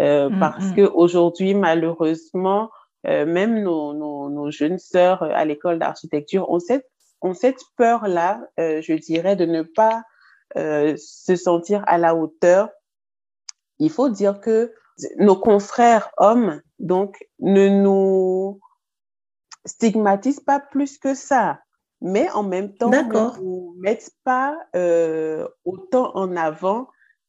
[0.00, 0.38] Euh, mm-hmm.
[0.38, 2.70] Parce que aujourd'hui, malheureusement,
[3.06, 6.88] euh, même nos, nos, nos, jeunes sœurs à l'école d'architecture ont cette,
[7.20, 10.02] ont cette peur-là, je dirais, de ne pas
[10.54, 12.68] se sentir à la hauteur
[13.82, 14.72] il faut dire que
[15.18, 18.60] nos confrères hommes, donc, ne nous
[19.66, 21.60] stigmatisent pas plus que ça,
[22.02, 26.88] mais en même temps, ne mettent pas euh, autant en avant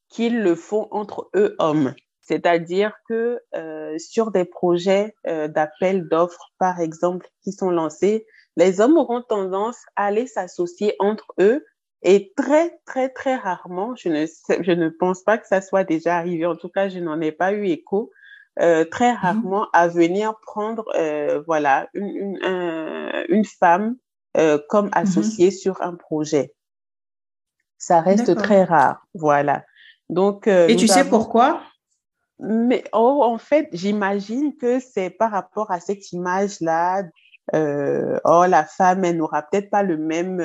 [0.09, 1.93] qu'ils le font entre eux hommes.
[2.21, 8.81] C'est-à-dire que euh, sur des projets euh, d'appel d'offres, par exemple, qui sont lancés, les
[8.81, 11.65] hommes auront tendance à aller s'associer entre eux
[12.01, 14.25] et très, très, très rarement, je ne,
[14.61, 17.31] je ne pense pas que ça soit déjà arrivé, en tout cas, je n'en ai
[17.31, 18.11] pas eu écho,
[18.59, 19.19] euh, très mhm.
[19.19, 23.97] rarement à venir prendre, euh, voilà, une, une, une femme
[24.37, 24.93] euh, comme mhm.
[24.93, 26.53] associée sur un projet.
[27.77, 29.63] Ça reste très rare, voilà.
[30.09, 31.61] Donc, euh, et tu sais pourquoi?
[32.39, 37.03] Mais oh, en fait, j'imagine que c'est par rapport à cette image-là.
[37.53, 40.37] Euh, oh, la femme, elle n'aura peut-être pas le même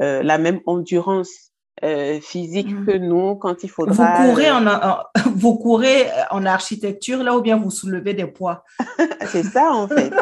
[0.00, 1.48] la même endurance
[1.84, 2.86] euh, physique mm.
[2.86, 4.22] que nous quand il faudra.
[4.22, 4.98] Vous courez en, en,
[5.36, 8.64] vous courez en architecture là ou bien vous soulevez des poids?
[9.26, 10.12] C'est ça en fait.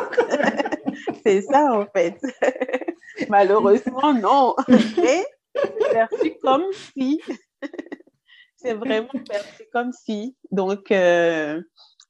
[1.27, 2.15] C'est ça en fait.
[3.29, 4.55] Malheureusement non.
[4.69, 7.21] Mais c'est perçu comme si.
[8.57, 10.37] c'est vraiment perçu comme si.
[10.53, 10.91] Donc.
[10.93, 11.61] Euh,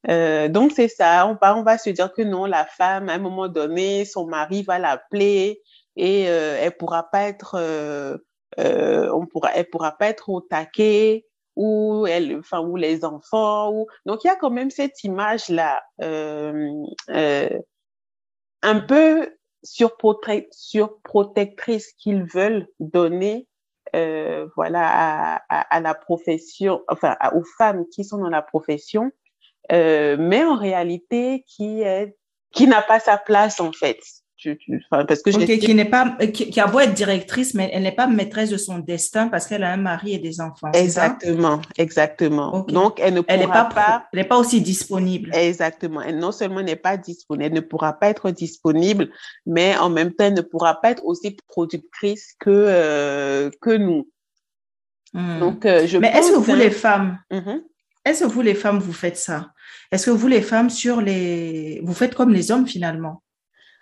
[0.08, 3.14] euh, donc c'est ça, on va, on va se dire que non, la femme, à
[3.14, 5.62] un moment donné, son mari va l'appeler,
[5.96, 7.56] et euh, elle pourra pas être
[8.58, 11.26] on pourra elle pourra pas être au taquet
[11.56, 15.48] ou elle enfin ou les enfants ou donc il y a quand même cette image
[15.48, 15.82] là
[18.66, 23.46] un peu surprotectrice qu'ils veulent donner
[23.94, 29.10] euh, voilà à, la profession enfin aux femmes qui sont dans la profession
[29.70, 32.16] mais en réalité qui est
[32.52, 34.00] qui n'a pas sa place en fait
[34.90, 38.50] parce que qui n'est pas, qui, a beau être directrice, mais elle n'est pas maîtresse
[38.50, 40.70] de son destin parce qu'elle a un mari et des enfants.
[40.74, 42.66] Exactement, exactement.
[42.68, 45.30] Donc, elle ne pourra elle pas, elle n'est pas aussi disponible.
[45.34, 46.02] Exactement.
[46.02, 49.10] Elle non seulement n'est pas disponible, elle ne pourra pas être disponible,
[49.46, 54.08] mais en même temps, elle ne pourra pas être aussi productrice que, euh, que nous.
[55.14, 55.38] Hmm.
[55.38, 57.62] Donc, euh, je mais est-ce que vous, les femmes, mm-hmm.
[58.04, 59.50] est-ce que vous, les femmes, vous faites ça?
[59.90, 63.22] Est-ce que vous, les femmes, sur les, vous faites comme les hommes finalement?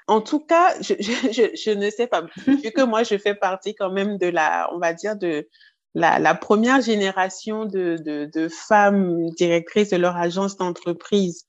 [0.07, 3.75] En tout cas, je, je, je, ne sais pas, vu que moi, je fais partie
[3.75, 5.49] quand même de la, on va dire, de
[5.95, 11.47] la, la première génération de, de, de, femmes directrices de leur agence d'entreprise,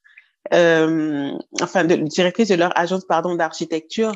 [0.54, 4.14] euh, enfin, de, directrices de leur agence, pardon, d'architecture.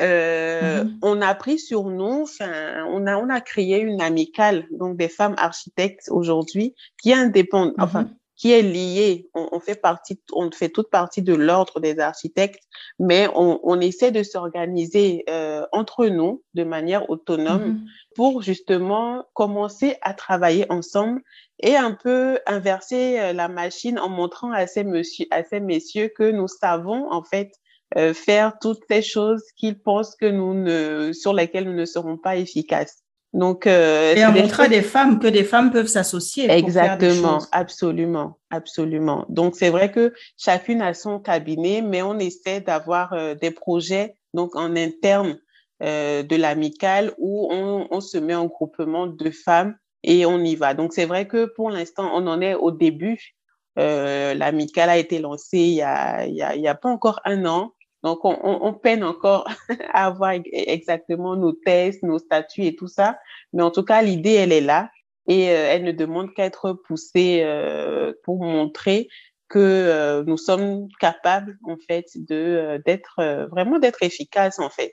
[0.00, 0.98] Euh, mm-hmm.
[1.02, 5.08] On a pris sur nous, enfin, on a, on a créé une amicale, donc des
[5.08, 9.28] femmes architectes aujourd'hui, qui indépendent, enfin, mm-hmm qui est lié.
[9.34, 12.62] On, fait partie, on fait toute partie de l'ordre des architectes,
[12.98, 18.14] mais on, on essaie de s'organiser euh, entre nous de manière autonome mm-hmm.
[18.14, 21.22] pour justement commencer à travailler ensemble
[21.60, 26.10] et un peu inverser euh, la machine en montrant à ces, monsieur, à ces messieurs
[26.14, 27.52] que nous savons en fait
[27.96, 32.18] euh, faire toutes ces choses qu'ils pensent que nous ne, sur lesquelles nous ne serons
[32.18, 33.05] pas efficaces.
[33.36, 36.50] Donc, euh, et à montrer à des femmes que des femmes peuvent s'associer.
[36.50, 39.26] Exactement, absolument, absolument.
[39.28, 44.14] Donc, c'est vrai que chacune a son cabinet, mais on essaie d'avoir euh, des projets
[44.32, 45.38] donc en interne
[45.82, 50.54] euh, de l'amicale où on, on, se met en groupement de femmes et on y
[50.54, 50.72] va.
[50.72, 53.36] Donc, c'est vrai que pour l'instant, on en est au début.
[53.78, 56.88] Euh, l'amicale a été lancée il y a, il y a, il y a pas
[56.88, 57.72] encore un an.
[58.06, 59.48] Donc, on, on, peine encore
[59.92, 63.18] à avoir exactement nos tests, nos statuts et tout ça.
[63.52, 64.90] Mais en tout cas, l'idée, elle est là.
[65.26, 69.08] Et euh, elle ne demande qu'à être poussée euh, pour montrer
[69.48, 74.92] que euh, nous sommes capables, en fait, de d'être vraiment d'être efficaces, en fait,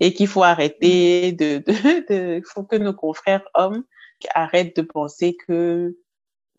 [0.00, 2.06] et qu'il faut arrêter de, de,
[2.38, 3.84] de, faut que nos confrères hommes
[4.32, 5.94] arrêtent de penser que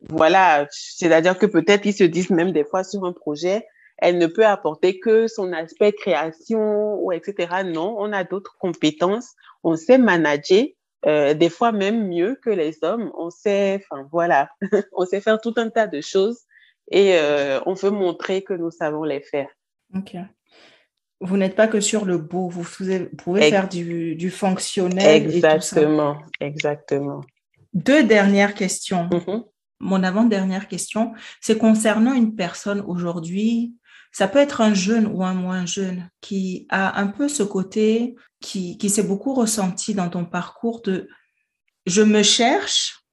[0.09, 3.65] voilà, c'est-à-dire que peut-être ils se disent même des fois sur un projet,
[3.97, 7.63] elle ne peut apporter que son aspect création ou etc.
[7.65, 9.33] Non, on a d'autres compétences.
[9.63, 10.65] On sait manager,
[11.05, 13.11] euh, des fois même mieux que les hommes.
[13.17, 14.49] On sait, enfin voilà,
[14.93, 16.41] on sait faire tout un tas de choses
[16.91, 19.49] et euh, on veut montrer que nous savons les faire.
[19.95, 20.15] Ok.
[21.19, 22.63] Vous n'êtes pas que sur le beau, vous,
[23.17, 25.23] pouvez faire du, du fonctionnel.
[25.23, 27.21] Exactement, exactement.
[27.73, 29.09] Deux dernières questions.
[29.09, 29.43] Mm-hmm.
[29.79, 33.73] Mon avant-dernière question, c'est concernant une personne aujourd'hui
[34.17, 38.15] ça peut être un jeune ou un moins jeune qui a un peu ce côté
[38.41, 41.07] qui, qui s'est beaucoup ressenti dans ton parcours de
[41.85, 43.03] je me cherche,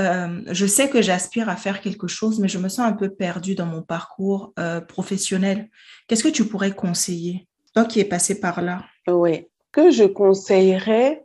[0.00, 3.08] euh, je sais que j'aspire à faire quelque chose, mais je me sens un peu
[3.08, 5.70] perdue dans mon parcours euh, professionnel.
[6.08, 11.22] Qu'est-ce que tu pourrais conseiller, toi qui es passé par là Oui, que je conseillerais,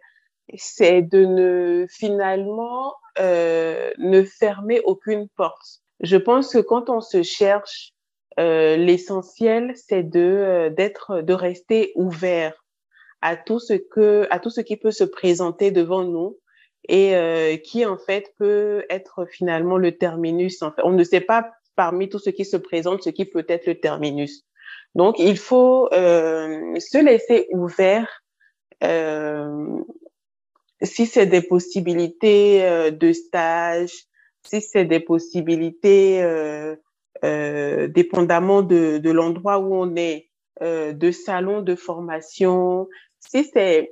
[0.56, 5.82] c'est de ne finalement euh, ne fermer aucune porte.
[6.02, 7.96] Je pense que quand on se cherche,
[8.40, 12.64] euh, l'essentiel, c'est de euh, d'être, de rester ouvert
[13.22, 16.40] à tout ce que, à tout ce qui peut se présenter devant nous
[16.88, 20.62] et euh, qui en fait peut être finalement le terminus.
[20.62, 23.46] En fait, on ne sait pas parmi tout ce qui se présente ce qui peut
[23.48, 24.46] être le terminus.
[24.96, 28.24] Donc, il faut se laisser ouvert.
[30.82, 33.94] si c'est des possibilités de stage,
[34.44, 36.22] si c'est des possibilités
[37.24, 40.30] euh, dépendamment de, de l'endroit où on est,
[40.62, 42.88] euh, de salons de formation.
[43.20, 43.92] Si c'est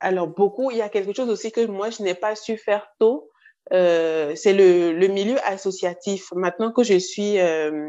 [0.00, 2.88] alors beaucoup, il y a quelque chose aussi que moi je n'ai pas su faire
[2.98, 3.28] tôt.
[3.72, 6.32] Euh, c'est le, le milieu associatif.
[6.34, 7.88] Maintenant que je suis, euh,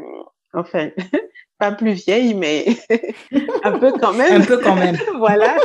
[0.52, 0.90] enfin,
[1.58, 2.66] pas plus vieille, mais
[3.64, 4.42] un peu quand même.
[4.42, 4.96] Un peu quand même.
[5.18, 5.56] voilà.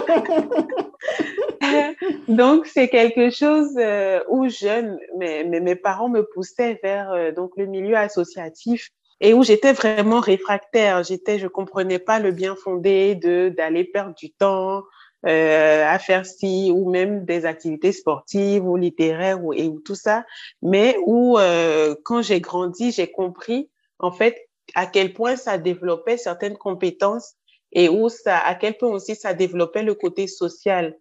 [2.28, 7.32] donc c'est quelque chose euh, où jeune, mais, mais, mes parents me poussaient vers euh,
[7.32, 11.04] donc le milieu associatif et où j'étais vraiment réfractaire.
[11.04, 14.84] J'étais, je comprenais pas le bien fondé de d'aller perdre du temps
[15.26, 19.96] euh, à faire ci ou même des activités sportives ou littéraires ou, et ou tout
[19.96, 20.26] ça.
[20.62, 26.18] Mais où euh, quand j'ai grandi, j'ai compris en fait à quel point ça développait
[26.18, 27.34] certaines compétences
[27.72, 30.96] et où ça, à quel point aussi ça développait le côté social.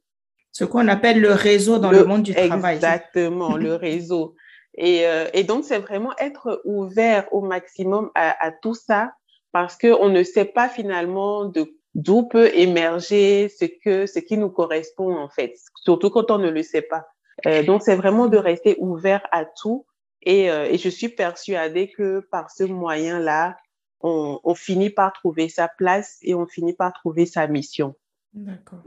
[0.51, 2.77] Ce qu'on appelle le réseau dans le, monde du travail.
[2.77, 4.35] Exactement, le réseau.
[4.77, 9.12] Et, euh, et donc, c'est vraiment être ouvert au maximum à, tout ça
[9.53, 11.51] parce qu'on ne sait pas finalement
[11.95, 16.51] d'où peut émerger ce que ce qui nous correspond en fait, surtout quand on ne
[16.51, 17.07] le sait pas.
[17.47, 19.87] Euh, donc, c'est vraiment de rester ouvert à tout
[20.22, 23.57] Et, et, je suis persuadée que par ce moyen-là,
[24.01, 27.95] on, finit par trouver sa place et on finit par trouver sa mission.
[28.33, 28.83] D'accord.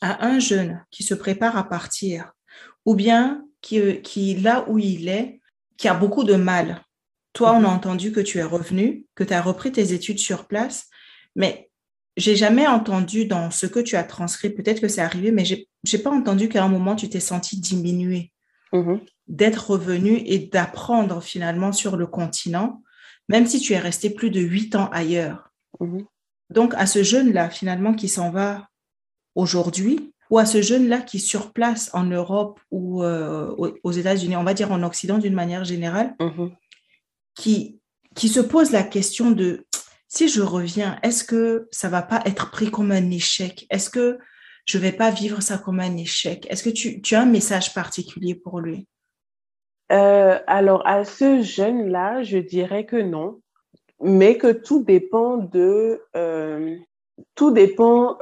[0.00, 2.34] À un jeune qui se prépare à partir,
[2.84, 5.40] ou bien qui, qui là où il est,
[5.76, 6.82] qui a beaucoup de mal.
[7.32, 7.66] Toi, on a mm-hmm.
[7.66, 10.86] entendu que tu es revenu, que tu as repris tes études sur place,
[11.36, 11.70] mais
[12.16, 15.68] j'ai jamais entendu dans ce que tu as transcrit, peut-être que c'est arrivé, mais j'ai
[15.92, 18.32] n'ai pas entendu qu'à un moment tu t'es senti diminué,
[18.72, 19.00] mm-hmm.
[19.28, 22.82] d'être revenu et d'apprendre finalement sur le continent,
[23.28, 25.52] même si tu es resté plus de huit ans ailleurs.
[25.80, 26.04] Mm-hmm.
[26.50, 28.68] Donc, à ce jeune-là, finalement, qui s'en va
[29.34, 34.44] aujourd'hui, ou à ce jeune-là qui sur place en Europe ou euh, aux États-Unis, on
[34.44, 36.52] va dire en Occident d'une manière générale, mm-hmm.
[37.34, 37.80] qui,
[38.14, 39.66] qui se pose la question de
[40.08, 43.66] si je reviens, est-ce que ça va pas être pris comme un échec?
[43.70, 44.18] Est-ce que
[44.64, 46.46] je vais pas vivre ça comme un échec?
[46.50, 48.88] Est-ce que tu, tu, as un message particulier pour lui?
[49.92, 53.40] Euh, Alors, à ce jeune-là, je dirais que non,
[54.00, 56.02] mais que tout dépend de...
[56.16, 56.76] Euh,
[57.34, 58.16] tout dépend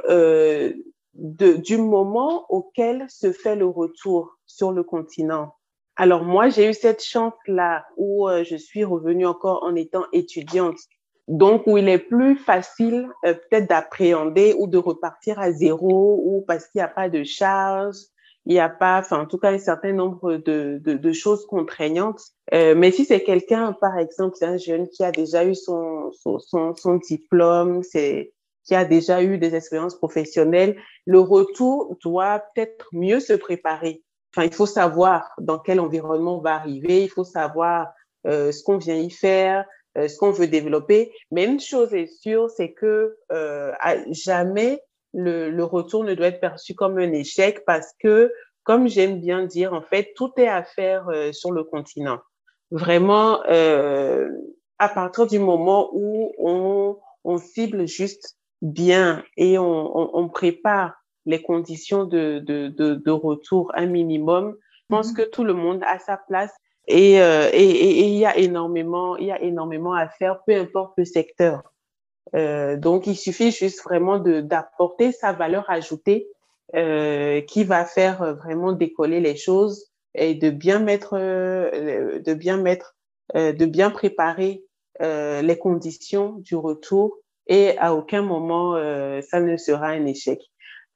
[1.17, 5.53] de, du moment auquel se fait le retour sur le continent.
[5.95, 10.77] Alors moi, j'ai eu cette chance-là où je suis revenue encore en étant étudiante
[11.27, 16.43] donc où il est plus facile euh, peut-être d'appréhender ou de repartir à zéro ou
[16.47, 17.97] parce qu'il n'y a pas de charge,
[18.45, 21.45] il n'y a pas, enfin en tout cas un certain nombre de, de, de choses
[21.45, 22.21] contraignantes.
[22.53, 26.39] Euh, mais si c'est quelqu'un, par exemple, un jeune qui a déjà eu son, son,
[26.39, 28.31] son, son diplôme, c'est
[28.67, 34.03] qui a déjà eu des expériences professionnelles, le retour doit peut-être mieux se préparer.
[34.35, 37.87] Enfin, il faut savoir dans quel environnement on va arriver, il faut savoir
[38.27, 39.65] euh, ce qu'on vient y faire,
[39.97, 41.13] euh, ce qu'on veut développer.
[41.31, 43.71] Mais une chose est sûre, c'est que euh,
[44.11, 44.81] jamais
[45.13, 48.31] le, le, retour ne doit être perçu comme un échec parce que,
[48.63, 52.19] comme j'aime bien dire, en fait, tout est à faire euh, sur le continent.
[52.69, 54.29] Vraiment, euh,
[54.77, 60.95] à partir du moment où on, on cible juste bien et on, on, on prépare
[61.25, 65.15] les conditions de, de, de, de, retour un minimum, je pense mm-hmm.
[65.15, 66.53] que tout le monde a sa place
[66.89, 70.55] euh, et, et, et, il y a énormément, il y a énormément à faire, peu
[70.55, 71.73] importe le secteur.
[72.35, 76.29] Euh, donc, il suffit juste vraiment de d'apporter sa valeur ajoutée
[76.75, 82.57] euh, qui va faire vraiment décoller les choses et de bien mettre, euh, de bien
[82.57, 82.95] mettre,
[83.35, 84.63] euh, de bien préparer
[84.99, 87.19] les conditions du retour.
[87.47, 88.75] Et à aucun moment,
[89.21, 90.39] ça ne sera un échec.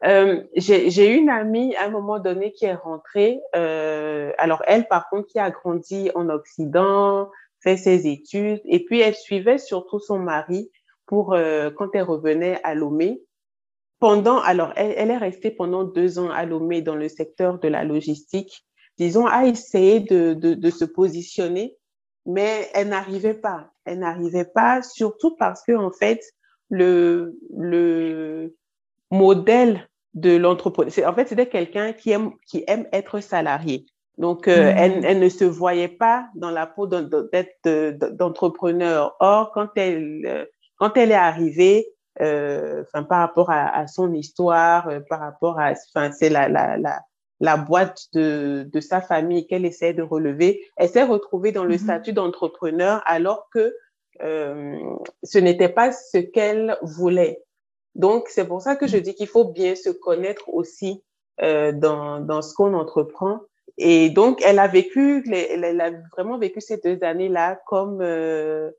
[0.04, 3.40] Euh, j'ai une amie à un moment donné qui est rentrée.
[3.56, 7.30] Euh, alors elle, par contre, qui a grandi en Occident,
[7.60, 10.72] fait ses études, et puis elle suivait surtout son mari
[11.06, 13.22] pour euh, quand elle revenait à Lomé.
[14.00, 17.68] Pendant, alors elle, elle, est restée pendant deux ans à Lomé dans le secteur de
[17.68, 18.66] la logistique,
[18.98, 21.78] disons, à essayer de, de, de se positionner,
[22.26, 23.70] mais elle n'arrivait pas.
[23.86, 26.20] Elle n'arrivait pas, surtout parce que en fait,
[26.72, 28.56] le, le
[29.12, 30.92] modèle de l'entrepreneur.
[31.08, 33.86] En fait, c'était quelqu'un qui aime, qui aime être salarié.
[34.18, 34.78] Donc, euh, mmh.
[34.78, 39.16] elle, elle, ne se voyait pas dans la peau d'être d'entrepreneur.
[39.20, 40.46] Or, quand elle, euh,
[40.78, 41.88] quand elle est arrivée,
[42.22, 46.50] euh, enfin, par rapport à, à son histoire, euh, par rapport à, enfin, c'est la,
[46.50, 47.02] la, la,
[47.40, 51.76] la boîte de, de sa famille qu'elle essaie de relever, elle s'est retrouvée dans le
[51.76, 51.80] mmh.
[51.80, 53.74] statut d'entrepreneur alors que
[54.20, 57.42] ce n'était pas ce qu'elle voulait.
[57.96, 61.04] Donc, c'est pour ça que je dis qu'il faut bien se connaître aussi
[61.42, 63.42] euh, dans, dans ce qu'on entreprend.
[63.78, 68.72] Et donc, elle a vécu, elle, a vraiment vécu ces deux années-là comme, euh,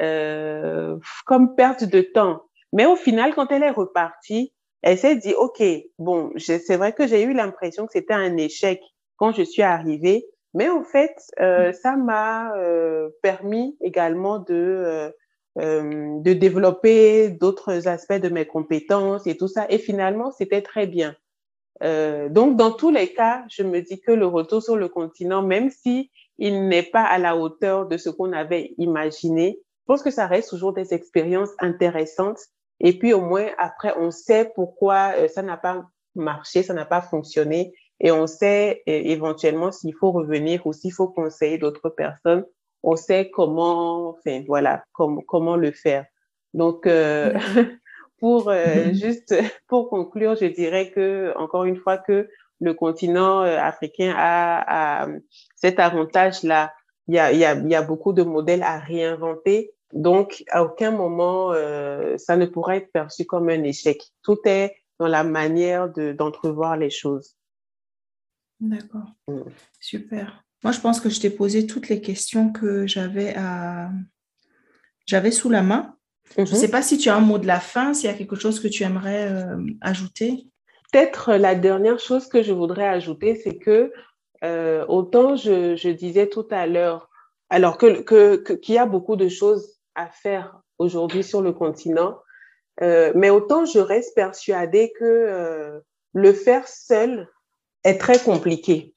[0.00, 2.42] euh, comme perte de temps.
[2.72, 5.62] Mais au final, quand elle est repartie, elle s'est dit, OK,
[5.98, 8.80] bon, c'est vrai que j'ai eu l'impression que c'était un échec
[9.16, 10.26] quand je suis arrivée,
[10.56, 15.10] mais en fait, euh, ça m'a euh, permis également de euh,
[15.58, 19.66] euh, de développer d'autres aspects de mes compétences et tout ça.
[19.68, 21.14] Et finalement, c'était très bien.
[21.82, 25.42] Euh, donc, dans tous les cas, je me dis que le retour sur le continent,
[25.42, 30.02] même si il n'est pas à la hauteur de ce qu'on avait imaginé, je pense
[30.02, 32.40] que ça reste toujours des expériences intéressantes.
[32.80, 36.86] Et puis, au moins, après, on sait pourquoi euh, ça n'a pas marché, ça n'a
[36.86, 37.74] pas fonctionné.
[38.00, 42.44] Et on sait éventuellement s'il faut revenir ou s'il faut conseiller d'autres personnes
[42.86, 46.06] on sait comment, enfin voilà, comment le faire.
[46.54, 47.34] Donc, euh,
[48.20, 49.34] pour euh, juste
[49.68, 52.28] pour conclure, je dirais que encore une fois que
[52.60, 55.08] le continent euh, africain a, a
[55.56, 56.72] cet avantage-là.
[57.08, 59.72] Il y a, y a, il y a beaucoup de modèles à réinventer.
[59.92, 61.52] Donc, à aucun moment,
[62.16, 64.02] ça ne pourra être perçu comme un échec.
[64.24, 67.36] Tout est dans la manière d'entrevoir les choses.
[68.60, 69.14] D'accord.
[69.28, 69.42] Mm.
[69.80, 70.44] Super.
[70.62, 73.90] Moi, je pense que je t'ai posé toutes les questions que j'avais à...
[75.06, 75.96] j'avais sous la main.
[76.36, 76.54] Je ne mhm.
[76.54, 78.58] sais pas si tu as un mot de la fin, s'il y a quelque chose
[78.58, 80.46] que tu aimerais euh, ajouter.
[80.92, 83.92] Peut-être la dernière chose que je voudrais ajouter, c'est que
[84.44, 87.10] euh, autant je, disais tout à l'heure,
[87.48, 92.18] alors que, qu'il y a beaucoup de choses à faire aujourd'hui sur le continent,
[92.82, 95.80] euh, mais autant je reste persuadée que
[96.12, 97.28] le faire seul
[97.86, 98.94] est très compliqué.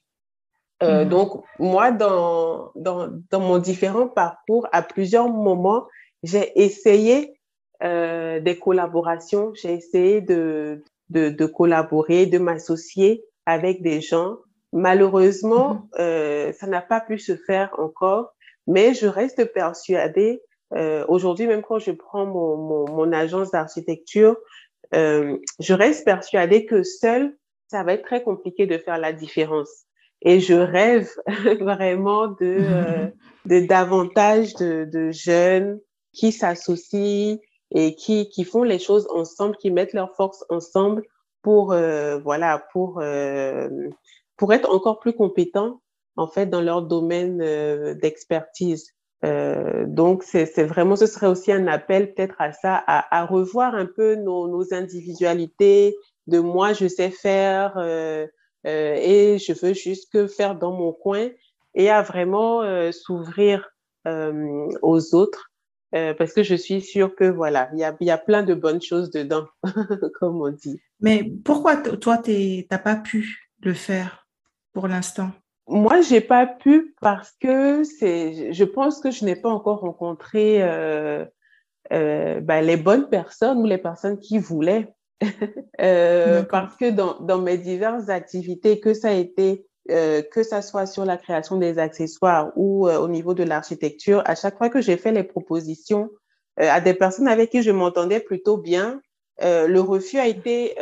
[0.81, 1.09] Mhm.
[1.09, 5.87] Donc, moi, dans, dans, dans, mon différent parcours, à plusieurs moments,
[6.23, 7.39] j'ai essayé
[7.83, 14.37] euh, des collaborations, j'ai essayé de, de, de, collaborer, de m'associer avec des gens.
[14.71, 15.81] Malheureusement, mhm.
[15.99, 18.33] euh, ça n'a pas pu se faire encore,
[18.67, 20.41] mais je reste persuadée,
[20.75, 24.37] euh, aujourd'hui même quand je prends mon, mon, mon agence d'architecture,
[24.95, 27.35] euh, je reste persuadée que seul,
[27.69, 29.69] ça va être très compliqué de faire la différence.
[30.21, 31.09] Et je rêve
[31.61, 33.07] vraiment de, euh,
[33.45, 35.79] de davantage de, de jeunes
[36.11, 37.37] qui s'associent
[37.71, 41.03] et qui, qui font les choses ensemble, qui mettent leurs forces ensemble
[41.41, 43.69] pour, euh, voilà, pour, euh,
[44.35, 45.81] pour être encore plus compétents,
[46.15, 48.93] en fait, dans leur domaine euh, d'expertise.
[49.25, 53.75] Euh, donc, c'est vraiment, ce serait aussi un appel peut-être à ça, à, à, revoir
[53.75, 55.95] un peu nos, nos, individualités,
[56.29, 58.27] de moi, je sais faire euh,
[58.65, 61.29] euh, et je veux juste que faire dans mon coin,
[61.75, 63.69] et à vraiment s'ouvrir
[64.81, 65.49] aux autres
[65.95, 68.53] euh, parce que je suis sûre que voilà, il y a, y a, plein de
[68.53, 69.47] bonnes choses dedans,
[70.19, 70.79] comme on dit.
[70.99, 74.27] Mais pourquoi toi, tu n'as pas pu le faire
[74.73, 75.31] pour l'instant?
[75.67, 80.61] Moi, j'ai pas pu parce que c'est, je pense que je n'ai pas encore rencontré
[80.61, 81.25] euh,
[81.91, 84.93] euh, ben, les bonnes personnes ou les personnes qui voulaient.
[85.81, 90.61] Euh, parce que dans, dans mes diverses activités, que ça a été euh, que ça
[90.61, 94.69] soit sur la création des accessoires ou euh, au niveau de l'architecture, à chaque fois
[94.69, 96.11] que j'ai fait les propositions
[96.59, 99.01] euh, à des personnes avec qui je m'entendais plutôt bien,
[99.41, 100.75] le refus a été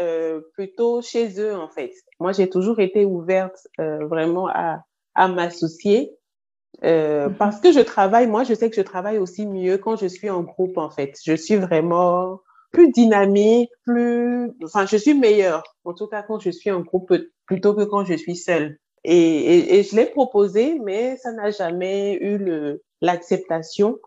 [0.56, 1.94] plutôt chez eux en fait.
[2.20, 4.82] Moi, j'ai toujours été ouverte vraiment à,
[5.14, 6.18] à m'associer
[6.82, 7.36] mhm.
[7.38, 8.26] parce que je travaille.
[8.26, 11.20] Moi, je sais que je travaille aussi mieux quand je suis en groupe en fait.
[11.24, 15.64] Je suis vraiment plus dynamique, plus, enfin, je suis meilleure.
[15.84, 17.14] En tout cas, quand je suis en groupe
[17.46, 18.78] plutôt que quand je suis seule.
[19.04, 22.40] Et, et, je l'ai proposé, mais ça n'a jamais eu
[23.02, 24.00] l'acceptation.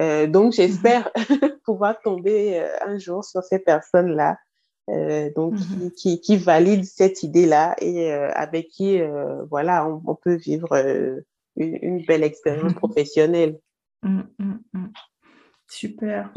[0.00, 1.50] Euh, donc, j'espère mhm.
[1.64, 4.38] pouvoir tomber euh, un jour sur ces personnes-là,
[4.90, 5.90] euh, donc mhm.
[5.90, 9.00] qui, qui, valident cette idée-là et euh, avec qui,
[9.50, 10.74] voilà, on, on, peut vivre
[11.56, 12.78] une, une, belle expérience mhm.
[12.78, 13.58] professionnelle.
[14.02, 14.92] Mm, mm, mm.
[15.66, 16.32] Super.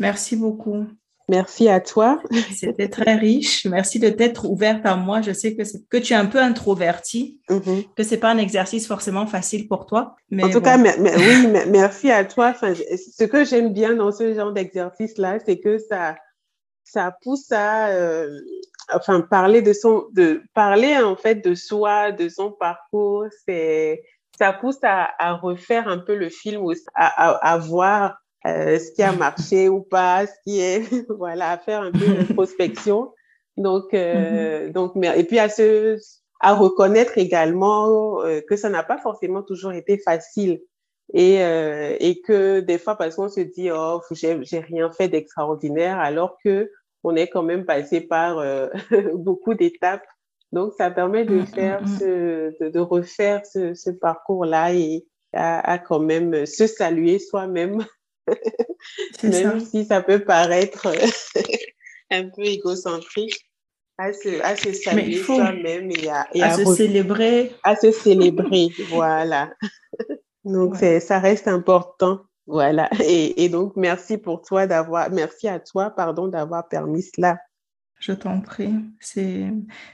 [0.00, 0.86] Merci beaucoup.
[1.28, 2.20] Merci à toi.
[2.54, 3.66] C'était très riche.
[3.66, 5.22] Merci de t'être ouverte à moi.
[5.22, 7.94] Je sais que, que tu es un peu introvertie, mm-hmm.
[7.94, 10.16] que c'est pas un exercice forcément facile pour toi.
[10.30, 12.48] Mais en tout cas, mais, oui, merci à toi.
[12.50, 16.16] Enfin, ce que j'aime bien dans ce genre d'exercice-là, c'est que ça,
[16.84, 18.38] ça pousse à, euh,
[18.92, 23.24] enfin, parler de son, de parler en fait de soi, de son parcours.
[24.38, 26.64] Ça pousse à, à, refaire un peu le film,
[26.94, 31.52] à, à, à voir euh, ce qui a marché ou pas, ce qui est, voilà,
[31.52, 33.12] à faire un peu d'introspection.
[33.56, 34.72] Donc, euh, mm-hmm.
[34.72, 35.96] donc, et puis à se,
[36.40, 40.60] à reconnaître également euh, que ça n'a pas forcément toujours été facile
[41.12, 45.08] et euh, et que des fois parce qu'on se dit oh j'ai j'ai rien fait
[45.08, 46.68] d'extraordinaire alors que
[47.04, 48.68] on est quand même passé par euh,
[49.14, 50.06] beaucoup d'étapes.
[50.52, 51.54] Donc, ça permet de mm-hmm.
[51.54, 56.66] faire ce, de, de refaire ce, ce parcours là et à, à quand même se
[56.66, 57.84] saluer soi-même
[59.22, 60.88] Même si ça peut paraître
[62.10, 63.38] un peu égocentrique,
[63.96, 67.52] à se, à se saluer soi-même et à, et à, se célébrer.
[67.62, 69.52] À se célébrer, voilà.
[70.44, 72.20] Donc, ça reste important.
[72.46, 72.90] Voilà.
[73.02, 77.38] Et, et donc, merci pour toi d'avoir, merci à toi, pardon, d'avoir permis cela.
[78.00, 78.74] Je t'en prie.
[79.00, 79.46] C'est,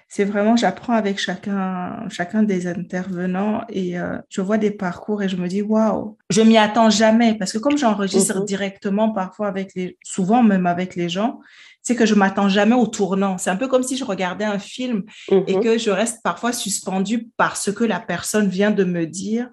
[0.08, 5.28] c'est vraiment, j'apprends avec chacun, chacun des intervenants et euh, je vois des parcours et
[5.28, 8.46] je me dis, waouh, je m'y attends jamais parce que comme j'enregistre mm-hmm.
[8.46, 11.40] directement parfois avec les, souvent même avec les gens,
[11.82, 13.38] c'est que je m'attends jamais au tournant.
[13.38, 15.62] C'est un peu comme si je regardais un film et mm-hmm.
[15.62, 19.48] que je reste parfois suspendue par ce que la personne vient de me dire.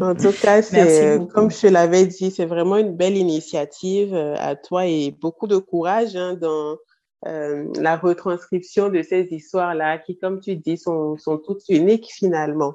[0.00, 4.56] En tout cas, c'est, comme je l'avais dit, c'est vraiment une belle initiative euh, à
[4.56, 6.76] toi et beaucoup de courage hein, dans, euh,
[7.22, 12.74] la retranscription de ces histoires-là qui, comme tu dis, sont, sont toutes uniques finalement.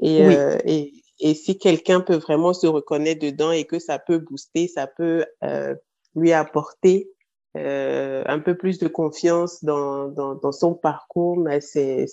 [0.00, 4.18] Et, euh, et, et, si quelqu'un peut vraiment se reconnaître dedans et que ça peut
[4.18, 5.74] booster, ça peut euh,
[6.14, 7.10] lui apporter
[7.56, 12.06] euh, un peu plus de confiance dans, dans, dans son parcours, mais c'est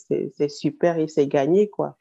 [0.50, 1.98] super et c'est gagné, quoi.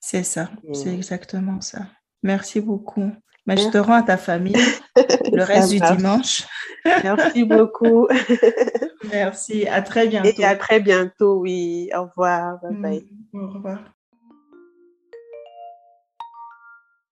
[0.00, 1.80] C'est ça, c'est exactement ça.
[2.22, 3.10] Merci beaucoup.
[3.46, 4.54] Mais je te rends à ta famille
[5.32, 6.46] le reste du dimanche.
[6.84, 8.06] Merci beaucoup.
[9.08, 9.66] Merci.
[9.66, 10.28] À très bientôt.
[10.38, 11.90] Et à très bientôt, oui.
[11.96, 12.58] Au revoir.
[12.62, 13.04] Bye bye.
[13.32, 13.78] Mm, au revoir.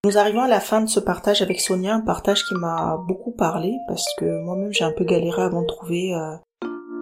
[0.05, 3.32] Nous arrivons à la fin de ce partage avec Sonia, un partage qui m'a beaucoup
[3.32, 6.36] parlé parce que moi-même j'ai un peu galéré avant de trouver euh,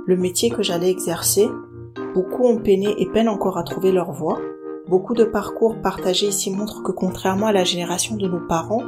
[0.07, 1.47] le métier que j'allais exercer.
[2.15, 4.41] Beaucoup ont peiné et peinent encore à trouver leur voie.
[4.89, 8.83] Beaucoup de parcours partagés ici montrent que contrairement à la génération de nos parents,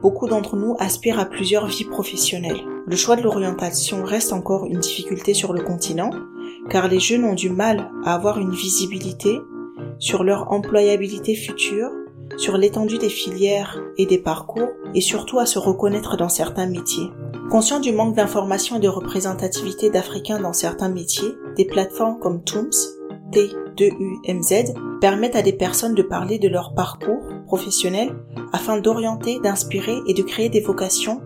[0.00, 2.60] beaucoup d'entre nous aspirent à plusieurs vies professionnelles.
[2.86, 6.10] Le choix de l'orientation reste encore une difficulté sur le continent,
[6.70, 9.40] car les jeunes ont du mal à avoir une visibilité
[9.98, 11.90] sur leur employabilité future,
[12.36, 17.10] sur l'étendue des filières et des parcours, et surtout à se reconnaître dans certains métiers.
[17.50, 22.70] Conscient du manque d'information et de représentativité d'Africains dans certains métiers, des plateformes comme Tooms,
[23.32, 28.14] T2UMZ, permettent à des personnes de parler de leur parcours professionnel
[28.52, 31.20] afin d'orienter, d'inspirer et de créer des vocations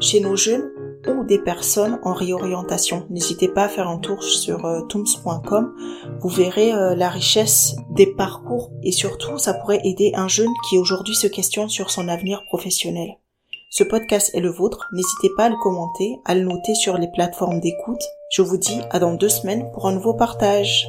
[0.00, 0.70] chez nos jeunes
[1.08, 3.06] ou des personnes en réorientation.
[3.10, 5.74] N'hésitez pas à faire un tour sur euh, tooms.com.
[6.20, 10.78] Vous verrez euh, la richesse des parcours et surtout ça pourrait aider un jeune qui
[10.78, 13.16] aujourd'hui se questionne sur son avenir professionnel.
[13.70, 14.88] Ce podcast est le vôtre.
[14.92, 18.02] N'hésitez pas à le commenter, à le noter sur les plateformes d'écoute.
[18.30, 20.88] Je vous dis à dans deux semaines pour un nouveau partage.